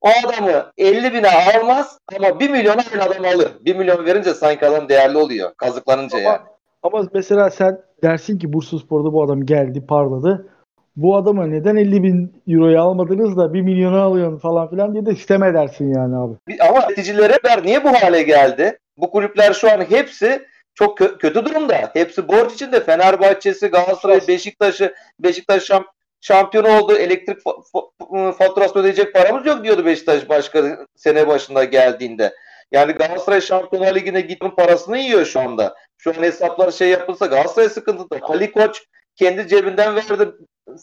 [0.00, 3.52] O adamı 50 bine almaz ama 1 milyona aynı adam alır.
[3.60, 5.50] 1 milyon verince sanki adam değerli oluyor.
[5.56, 6.40] Kazıklanınca Ama- yani.
[6.82, 10.48] Ama mesela sen dersin ki Bursaspor'da bu adam geldi parladı.
[10.96, 15.14] Bu adama neden 50 bin euroyu almadınız da 1 milyona alıyorsun falan filan diye de
[15.14, 16.34] sistem edersin yani abi.
[16.68, 18.78] Ama yöneticilere ver niye bu hale geldi?
[18.96, 20.42] Bu kulüpler şu an hepsi
[20.74, 21.90] çok kö- kötü durumda.
[21.92, 22.80] Hepsi borç içinde.
[22.84, 25.84] Fenerbahçe'si, Galatasaray, Beşiktaş'ı, Beşiktaş şam-
[26.20, 26.92] şampiyon oldu.
[26.96, 27.62] Elektrik fa-
[28.00, 32.34] fa- faturasını ödeyecek paramız yok diyordu Beşiktaş başkanı sene başında geldiğinde.
[32.72, 35.74] Yani Galatasaray Şampiyonlar Ligi'ne gitmenin parasını yiyor şu anda.
[35.98, 38.18] Şu an hesaplar şey yapılsa Galatasaray sıkıntıda.
[38.22, 38.82] Ali Koç
[39.16, 40.28] kendi cebinden verdi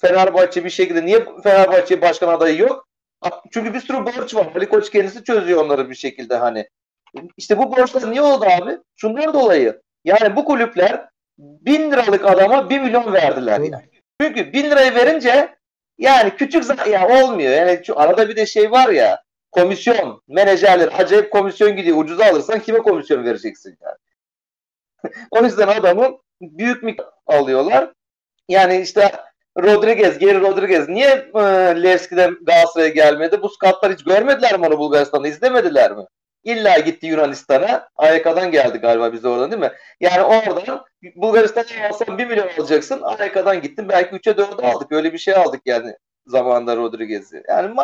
[0.01, 1.05] Fenerbahçe bir şekilde.
[1.05, 2.87] Niye Fenerbahçe başkan adayı yok?
[3.51, 4.47] Çünkü bir sürü borç var.
[4.55, 6.69] Ali Koç kendisi çözüyor onları bir şekilde hani.
[7.37, 8.77] İşte bu borçlar niye oldu abi?
[8.95, 9.81] Şundan dolayı.
[10.05, 13.89] Yani bu kulüpler bin liralık adama bir milyon verdiler yani.
[14.21, 15.55] Çünkü bin lirayı verince
[15.97, 17.51] yani küçük ya olmuyor.
[17.51, 21.97] Yani şu arada bir de şey var ya komisyon, menajerler acayip komisyon gidiyor.
[21.97, 23.97] Ucuza alırsan kime komisyon vereceksin yani?
[25.31, 26.95] o yüzden adamı büyük mi
[27.27, 27.93] alıyorlar?
[28.49, 29.11] Yani işte
[29.57, 31.41] Rodriguez, Geri Rodriguez niye e,
[31.83, 33.41] Levski'den Galatasaray'a gelmedi?
[33.41, 35.27] Bu skatlar hiç görmediler mi onu Bulgaristan'da?
[35.27, 36.03] izlemediler mi?
[36.43, 37.89] İlla gitti Yunanistan'a.
[37.95, 39.71] AYK'dan geldi galiba bize oradan değil mi?
[39.99, 40.85] Yani oradan
[41.15, 43.01] Bulgaristan'a alsan 1 milyon alacaksın.
[43.01, 43.89] AYK'dan gittin.
[43.89, 44.91] Belki 3'e 4'e aldık.
[44.91, 45.95] Öyle bir şey aldık yani
[46.27, 47.43] zamanında Rodriguez'i.
[47.49, 47.75] Yani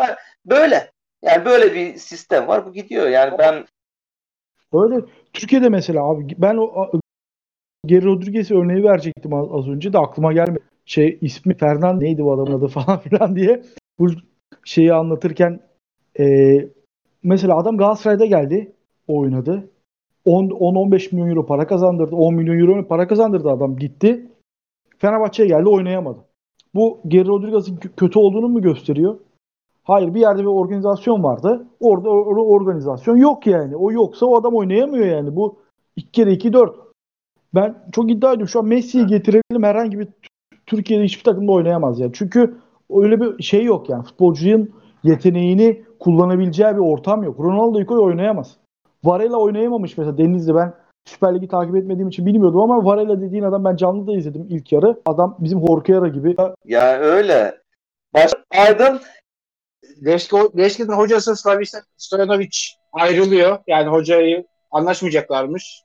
[0.45, 0.91] böyle.
[1.21, 2.65] Yani böyle bir sistem var.
[2.65, 3.07] Bu gidiyor.
[3.07, 3.65] Yani ben
[4.73, 6.91] Öyle Türkiye'de mesela abi ben o
[7.85, 10.72] Geri Rodriguez örneği verecektim az önce de aklıma gelmedi.
[10.85, 13.63] Şey ismi Fernand neydi bu adamın adı falan filan diye
[13.99, 14.07] bu
[14.63, 15.59] şeyi anlatırken
[16.19, 16.57] e,
[17.23, 18.71] mesela adam Galatasaray'da geldi
[19.07, 19.69] oynadı.
[20.25, 22.15] 10-15 milyon euro para kazandırdı.
[22.15, 24.27] 10 milyon euro para kazandırdı adam gitti.
[24.97, 26.19] Fenerbahçe'ye geldi oynayamadı.
[26.75, 29.19] Bu Geri Rodriguez'in kö- kötü olduğunu mu gösteriyor?
[29.83, 31.67] Hayır bir yerde bir organizasyon vardı.
[31.79, 33.75] Orada o o organizasyon yok yani.
[33.75, 35.35] O yoksa o adam oynayamıyor yani.
[35.35, 35.57] Bu
[35.95, 36.75] 2 kere 2 4.
[37.55, 38.47] Ben çok iddia ediyorum.
[38.47, 40.07] Şu an Messi'yi getirelim herhangi bir
[40.75, 42.11] Türkiye'de hiçbir takımda oynayamaz yani.
[42.15, 42.55] Çünkü
[42.95, 44.03] öyle bir şey yok yani.
[44.03, 47.39] Futbolcunun yeteneğini kullanabileceği bir ortam yok.
[47.39, 48.57] Ronaldo'yu koy oynayamaz.
[49.03, 50.73] Varela oynayamamış mesela Denizli ben
[51.05, 54.71] Süper Lig'i takip etmediğim için bilmiyordum ama Varela dediğin adam ben canlı da izledim ilk
[54.71, 55.01] yarı.
[55.05, 56.35] Adam bizim Horkera gibi.
[56.65, 57.57] Ya öyle.
[58.13, 58.99] Baş Aydın
[60.89, 62.57] hocası Slavica Stojanovic
[62.93, 63.57] ayrılıyor.
[63.67, 65.82] Yani hocayı anlaşmayacaklarmış.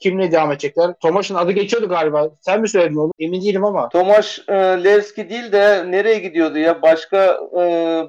[0.00, 0.94] Kimle devam edecekler?
[1.00, 2.30] Tomaş'ın adı geçiyordu galiba.
[2.40, 3.12] Sen mi söyledin onu?
[3.18, 3.88] Emin değilim ama.
[3.88, 6.82] Tomaş e, Levski değil de nereye gidiyordu ya?
[6.82, 7.62] Başka e,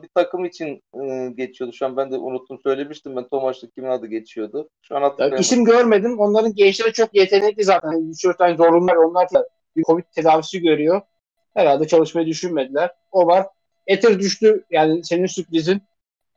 [0.03, 1.73] bir takım için e, geçiyordu.
[1.75, 4.69] Şu an ben de unuttum söylemiştim ben Tomaş'ta kimin adı geçiyordu.
[4.81, 5.41] Şu an Ya, hatırlayamadım.
[5.41, 6.19] isim görmedim.
[6.19, 8.09] Onların gençleri çok yetenekli zaten.
[8.11, 8.95] Üç dört tane zorunlar.
[8.95, 11.01] Onlar da bir Covid tedavisi görüyor.
[11.53, 12.91] Herhalde çalışmayı düşünmediler.
[13.11, 13.47] O var.
[13.87, 14.63] Ether düştü.
[14.71, 15.81] Yani senin sürprizin.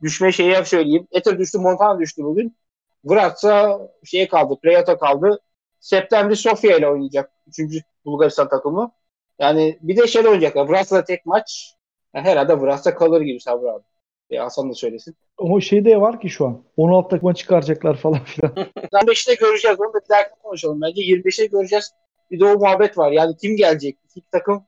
[0.02, 1.07] Düşme şeyi söyleyeyim.
[1.12, 1.59] Ether düştü.
[1.59, 2.57] Montana düştü bugün.
[3.05, 4.59] Vratsa şeye kaldı.
[4.62, 5.40] Preyata kaldı.
[5.85, 7.32] September Sofia ile oynayacak.
[7.47, 8.93] Üçüncü Bulgaristan takımı.
[9.39, 10.68] Yani bir de şeyle oynayacaklar.
[10.68, 11.74] Vratsa'da tek maç.
[12.14, 13.82] Yani herhalde Vratsa kalır gibi Sabri abi.
[14.30, 15.16] E, Hasan da söylesin.
[15.39, 16.64] O şey de var ki şu an.
[16.76, 18.53] 16 takıma çıkaracaklar falan filan.
[18.93, 19.80] 25'te göreceğiz.
[19.80, 20.80] Onu da bir dahaki konuşalım.
[20.80, 21.93] Bence 25'te göreceğiz.
[22.30, 23.12] Bir de o muhabbet var.
[23.12, 23.99] Yani kim gelecek?
[24.05, 24.64] İki takım.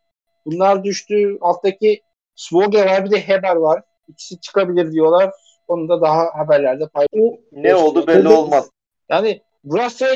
[0.46, 1.38] Bunlar düştü.
[1.40, 2.02] Alttaki
[2.34, 3.82] Svoge var bir de Heber var.
[4.08, 5.30] İkisi çıkabilir diyorlar.
[5.68, 7.06] Onu da daha haberlerde pay.
[7.12, 8.70] O Ne oldu belli olmaz.
[9.08, 10.06] Yani Vrasa,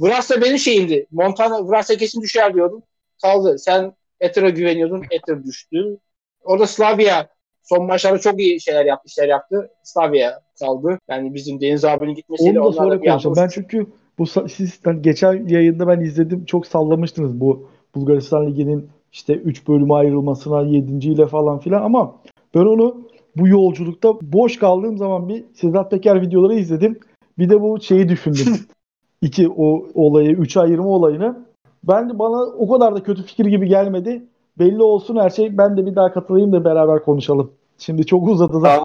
[0.00, 1.06] Vrasa benim şeyimdi.
[1.10, 2.82] Montana Vrasa kesin düşer diyordum.
[3.22, 3.58] Kaldı.
[3.58, 5.02] Sen Ether'a güveniyordun.
[5.10, 5.98] Ether düştü.
[6.44, 7.28] Orada Slavia
[7.62, 9.70] son maçlarda çok iyi şeyler yaptı, işler yaptı.
[9.82, 10.98] Slavia kaldı.
[11.08, 13.36] Yani bizim Deniz abinin gitmesiyle Onu da sonra konuşalım.
[13.36, 13.86] Ben çünkü
[14.18, 19.94] bu siz hani geçen yayında ben izledim çok sallamıştınız bu Bulgaristan Ligi'nin işte 3 bölüme
[19.94, 21.08] ayrılmasına 7.
[21.08, 22.16] ile falan filan ama
[22.54, 26.98] ben onu bu yolculukta boş kaldığım zaman bir Sedat Peker videoları izledim.
[27.38, 28.56] Bir de bu şeyi düşündüm.
[29.22, 31.46] İki o olayı, 3 ayırma olayını.
[31.84, 34.22] Ben de bana o kadar da kötü fikir gibi gelmedi.
[34.58, 35.58] Belli olsun her şey.
[35.58, 37.52] Ben de bir daha katılayım da beraber konuşalım.
[37.78, 38.84] Şimdi çok uzadı zaten.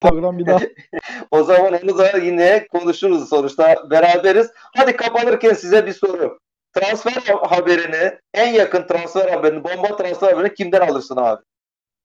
[0.00, 0.60] Program bir daha.
[1.30, 4.50] O zaman da yine konuşuruz sonuçta beraberiz.
[4.54, 6.38] Hadi kapanırken size bir soru.
[6.74, 11.42] Transfer haberini, en yakın transfer haberini, bomba transfer haberini kimden alırsın abi?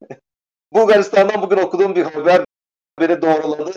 [0.73, 2.45] Bulgaristan'dan bugün okuduğum bir haber
[2.99, 3.71] beni doğruladı.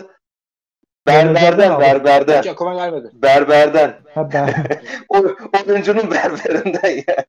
[1.07, 2.41] Berberden, berberden.
[2.41, 3.09] hiç aklıma gelmedi.
[3.13, 3.93] Berberden.
[4.13, 4.49] Ha ben.
[5.09, 5.23] O,
[5.69, 7.25] oyuncunun berberinden yani.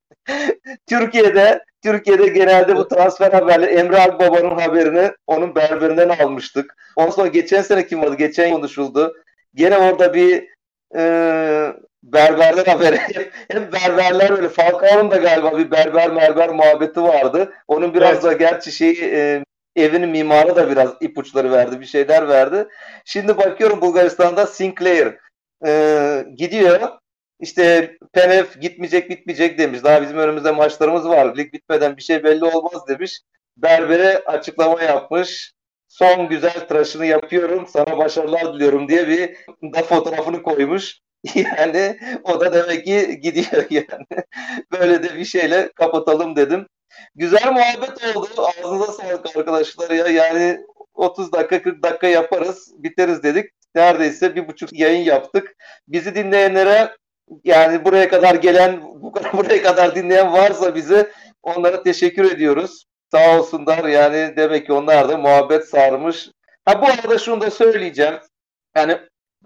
[0.89, 6.77] Türkiye'de Türkiye'de genelde bu transfer haberleri Emre Akbaba'nın haberini onun berberinden almıştık.
[6.97, 8.17] Ondan sonra geçen sene kim vardı?
[8.19, 9.15] Geçen yıl konuşuldu.
[9.55, 10.45] Gene orada bir
[10.97, 11.03] e,
[12.03, 12.99] berberler haberi.
[13.51, 14.49] Hep berberler böyle.
[14.49, 17.53] Falcao'nun da galiba bir berber merber muhabbeti vardı.
[17.69, 18.23] Onun biraz Evet.
[18.23, 19.45] da gerçi şeyi e,
[19.77, 21.81] evinin mimarı da biraz ipuçları verdi.
[21.81, 22.69] Bir şeyler verdi.
[23.05, 25.15] Şimdi bakıyorum Bulgaristan'da Sinclair
[25.67, 26.81] e, gidiyor.
[27.41, 29.85] İşte Penev gitmeyecek bitmeyecek demiş.
[29.85, 31.37] Daha bizim önümüzde maçlarımız var.
[31.37, 33.21] Lig bitmeden bir şey belli olmaz demiş.
[33.57, 35.53] Berber'e açıklama yapmış.
[35.89, 37.67] Son güzel tıraşını yapıyorum.
[37.69, 39.37] Sana başarılar diliyorum diye bir
[39.75, 40.99] da fotoğrafını koymuş.
[41.35, 44.25] Yani o da demek ki gidiyor yani.
[44.73, 46.67] Böyle de bir şeyle kapatalım dedim.
[47.15, 48.29] Güzel muhabbet oldu.
[48.37, 50.07] Ağzınıza sağlık arkadaşlar ya.
[50.07, 50.61] Yani
[50.95, 52.73] 30 dakika 40 dakika yaparız.
[52.79, 53.51] Biteriz dedik.
[53.75, 55.57] Neredeyse bir buçuk yayın yaptık.
[55.89, 56.97] Bizi dinleyenlere
[57.45, 61.11] yani buraya kadar gelen, bu kadar buraya kadar dinleyen varsa bizi
[61.43, 62.85] onlara teşekkür ediyoruz.
[63.11, 66.29] Sağ olsunlar yani demek ki onlar da muhabbet sarmış.
[66.65, 68.15] Ha bu arada şunu da söyleyeceğim.
[68.77, 68.99] Yani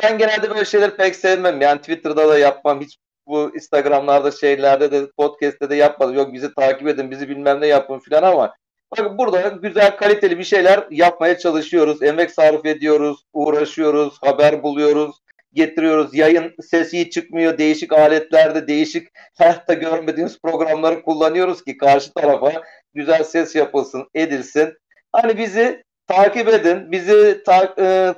[0.03, 1.61] ben genelde böyle şeyler pek sevmem.
[1.61, 2.81] Yani Twitter'da da yapmam.
[2.81, 6.15] Hiç bu Instagram'larda şeylerde de podcast'te de yapmadım.
[6.15, 8.55] Yok bizi takip edin, bizi bilmem ne yapın filan ama
[8.91, 12.03] bakın burada güzel kaliteli bir şeyler yapmaya çalışıyoruz.
[12.03, 15.17] Emek sarf ediyoruz, uğraşıyoruz, haber buluyoruz
[15.57, 16.15] getiriyoruz.
[16.15, 17.59] Yayın sesi çıkmıyor.
[17.59, 19.09] Değişik aletlerde değişik
[19.39, 22.53] hayatta görmediğimiz programları kullanıyoruz ki karşı tarafa
[22.95, 24.75] güzel ses yapılsın, edilsin.
[25.13, 28.15] Hani bizi takip edin, bizi ta- e,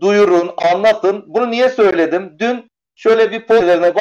[0.00, 1.24] duyurun, anlatın.
[1.26, 2.36] Bunu niye söyledim?
[2.38, 3.46] Dün şöyle bir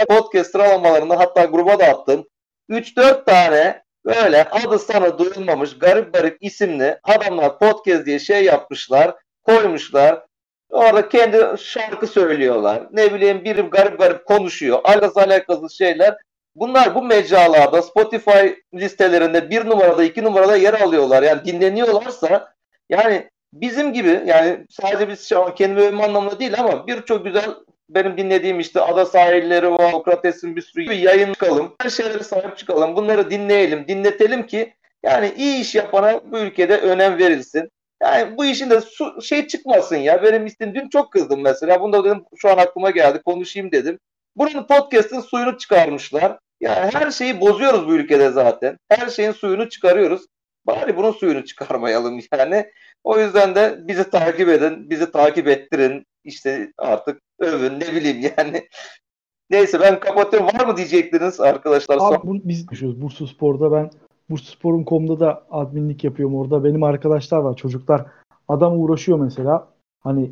[0.07, 2.25] podcast, sıralamalarında hatta gruba da attım.
[2.69, 10.25] 3-4 tane böyle adı sana duyulmamış garip garip isimli adamlar podcast diye şey yapmışlar, koymuşlar.
[10.69, 12.87] Orada kendi şarkı söylüyorlar.
[12.91, 14.79] Ne bileyim biri garip garip konuşuyor.
[14.83, 16.15] Alakası alakasız şeyler.
[16.55, 21.23] Bunlar bu mecralarda Spotify listelerinde bir numarada iki numarada yer alıyorlar.
[21.23, 22.53] Yani dinleniyorlarsa
[22.89, 27.49] yani bizim gibi yani sadece biz şu an kendimi övme anlamında değil ama birçok güzel
[27.89, 31.75] benim dinlediğim işte Ada Sahilleri var, Sokrates'in bir sürü yayın çıkalım.
[31.81, 32.95] Her şeylere sahip çıkalım.
[32.95, 34.73] Bunları dinleyelim, dinletelim ki
[35.03, 37.69] yani iyi iş yapana bu ülkede önem verilsin.
[38.03, 40.23] Yani bu işin de su, şey çıkmasın ya.
[40.23, 41.81] Benim istim dün çok kızdım mesela.
[41.81, 43.21] Bunu da dedim şu an aklıma geldi.
[43.25, 43.99] Konuşayım dedim.
[44.35, 46.39] Buranın podcast'ın suyunu çıkarmışlar.
[46.61, 48.77] Yani her şeyi bozuyoruz bu ülkede zaten.
[48.89, 50.25] Her şeyin suyunu çıkarıyoruz.
[50.65, 52.71] Bari bunun suyunu çıkarmayalım yani.
[53.05, 56.05] O yüzden de bizi takip edin, bizi takip ettirin.
[56.23, 58.67] İşte artık övün ne bileyim yani.
[59.49, 60.47] Neyse ben kapatıyorum.
[60.47, 61.97] Var mı diyecektiniz arkadaşlar?
[61.99, 63.01] Abi bu, biz düşüyoruz.
[63.01, 63.89] Bursa Spor'da ben
[64.29, 66.63] Bursa Spor'un komda da adminlik yapıyorum orada.
[66.63, 68.05] Benim arkadaşlar var çocuklar.
[68.47, 69.67] Adam uğraşıyor mesela.
[69.99, 70.31] Hani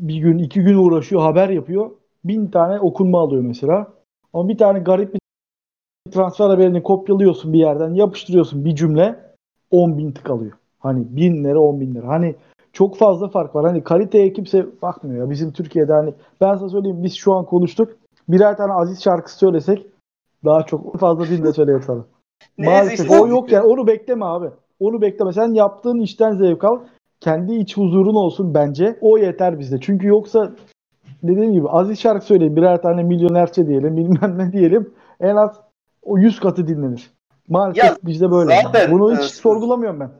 [0.00, 1.90] bir gün iki gün uğraşıyor haber yapıyor.
[2.24, 3.92] Bin tane okunma alıyor mesela.
[4.32, 5.20] Ama bir tane garip bir
[6.12, 9.34] transfer haberini kopyalıyorsun bir yerden yapıştırıyorsun bir cümle
[9.70, 10.52] 10 bin tık alıyor.
[10.86, 12.08] Hani bin lira 10 bin lira.
[12.08, 12.34] Hani
[12.72, 13.66] çok fazla fark var.
[13.66, 15.30] Hani kaliteye kimse bakmıyor ya.
[15.30, 17.96] Bizim Türkiye'de hani ben sana söyleyeyim biz şu an konuştuk.
[18.28, 19.86] Birer tane Aziz şarkısı söylesek
[20.44, 22.04] daha çok fazla dinle söyleyeyim sana.
[22.58, 24.46] Maalesef işte- o yok yani onu bekleme abi.
[24.80, 25.32] Onu bekleme.
[25.32, 26.78] Sen yaptığın işten zevk al.
[27.20, 28.98] Kendi iç huzurun olsun bence.
[29.00, 29.80] O yeter bize.
[29.80, 30.52] Çünkü yoksa
[31.22, 32.56] dediğim gibi Aziz şarkı söyleyin.
[32.56, 34.90] Birer tane milyonerçe diyelim bilmem ne diyelim.
[35.20, 35.60] En az
[36.02, 37.10] o 100 katı dinlenir.
[37.48, 38.62] Maalesef Ya bizde böyle.
[38.62, 40.10] zaten, Bunu hiç e, sorgulamıyorum ben.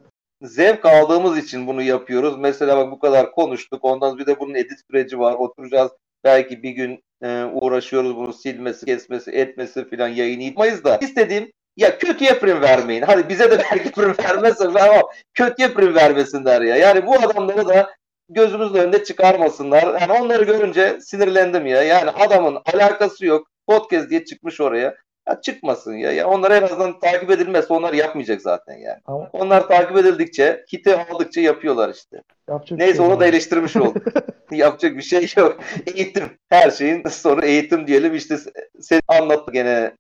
[0.43, 2.39] Zevk aldığımız için bunu yapıyoruz.
[2.39, 3.85] Mesela bak bu kadar konuştuk.
[3.85, 5.35] Ondan bir de bunun edit süreci var.
[5.35, 5.93] Oturacağız.
[6.25, 10.97] Belki bir gün e, uğraşıyoruz bunu silmesi, kesmesi, etmesi filan yayını yapmayız da.
[10.97, 13.03] İstediğim ya kötüye prim vermeyin.
[13.03, 15.03] Hadi bize de belki prim vermezse ama
[15.35, 16.77] kötüye prim vermesinler ya.
[16.77, 17.91] Yani bu adamları da
[18.29, 20.01] gözümüzün önünde çıkarmasınlar.
[20.01, 21.83] Yani onları görünce sinirlendim ya.
[21.83, 23.49] Yani adamın alakası yok.
[23.67, 24.95] Podcast diye çıkmış oraya.
[25.29, 26.13] Ya çıkmasın ya.
[26.13, 26.29] ya.
[26.29, 28.99] Onlar en azından takip edilmezse onlar yapmayacak zaten yani.
[29.07, 32.23] Ama Onlar takip edildikçe, hiti aldıkça yapıyorlar işte.
[32.49, 33.21] yapacak Neyse şey onu yok.
[33.21, 34.03] da eleştirmiş olduk.
[34.51, 35.61] Yapacak bir şey yok.
[35.95, 36.39] Eğitim.
[36.49, 38.15] Her şeyin sonu eğitim diyelim.
[38.15, 38.37] İşte
[38.81, 39.93] sen anlat gene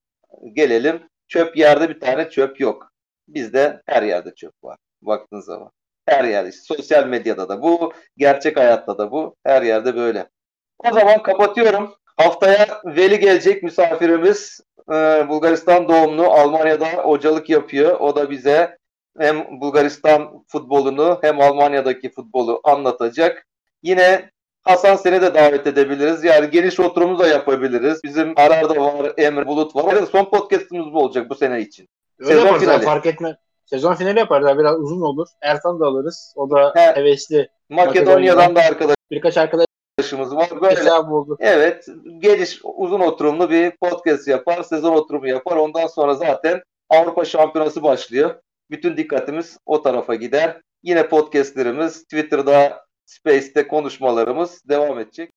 [0.52, 1.02] gelelim.
[1.28, 2.92] Çöp yerde bir tane çöp yok.
[3.28, 4.78] Bizde her yerde çöp var.
[5.02, 5.70] Baktığın zaman.
[6.06, 6.48] Her yerde.
[6.48, 7.92] işte sosyal medyada da bu.
[8.16, 9.36] Gerçek hayatta da bu.
[9.44, 10.26] Her yerde böyle.
[10.78, 11.94] O zaman kapatıyorum.
[12.16, 14.60] Haftaya Veli gelecek misafirimiz.
[14.92, 16.24] Ee, Bulgaristan doğumlu.
[16.24, 18.00] Almanya'da hocalık yapıyor.
[18.00, 18.78] O da bize
[19.18, 23.46] hem Bulgaristan futbolunu hem Almanya'daki futbolu anlatacak.
[23.82, 24.30] Yine
[24.62, 26.24] Hasan seni de davet edebiliriz.
[26.24, 28.04] Yani geniş oturumu da yapabiliriz.
[28.04, 29.84] Bizim Arar da var, Emre Bulut var.
[29.92, 31.88] Evet, son podcastımız bu olacak bu sene için.
[32.18, 32.84] Öyle Sezon yaparız finali.
[32.84, 33.36] fark etme.
[33.64, 35.26] Sezon finali yaparız biraz uzun olur.
[35.42, 36.32] Ertan da alırız.
[36.36, 37.00] O da He.
[37.00, 37.48] hevesli.
[37.68, 38.60] Makedonya'dan da
[39.10, 39.65] Birkaç arkadaş
[39.98, 40.60] arkadaşımız var.
[40.62, 41.36] Böyle hesabı oldu.
[41.40, 41.86] evet
[42.18, 44.62] geniş uzun oturumlu bir podcast yapar.
[44.62, 45.56] Sezon oturumu yapar.
[45.56, 48.34] Ondan sonra zaten Avrupa Şampiyonası başlıyor.
[48.70, 50.60] Bütün dikkatimiz o tarafa gider.
[50.82, 55.32] Yine podcastlerimiz Twitter'da Space'te konuşmalarımız devam edecek.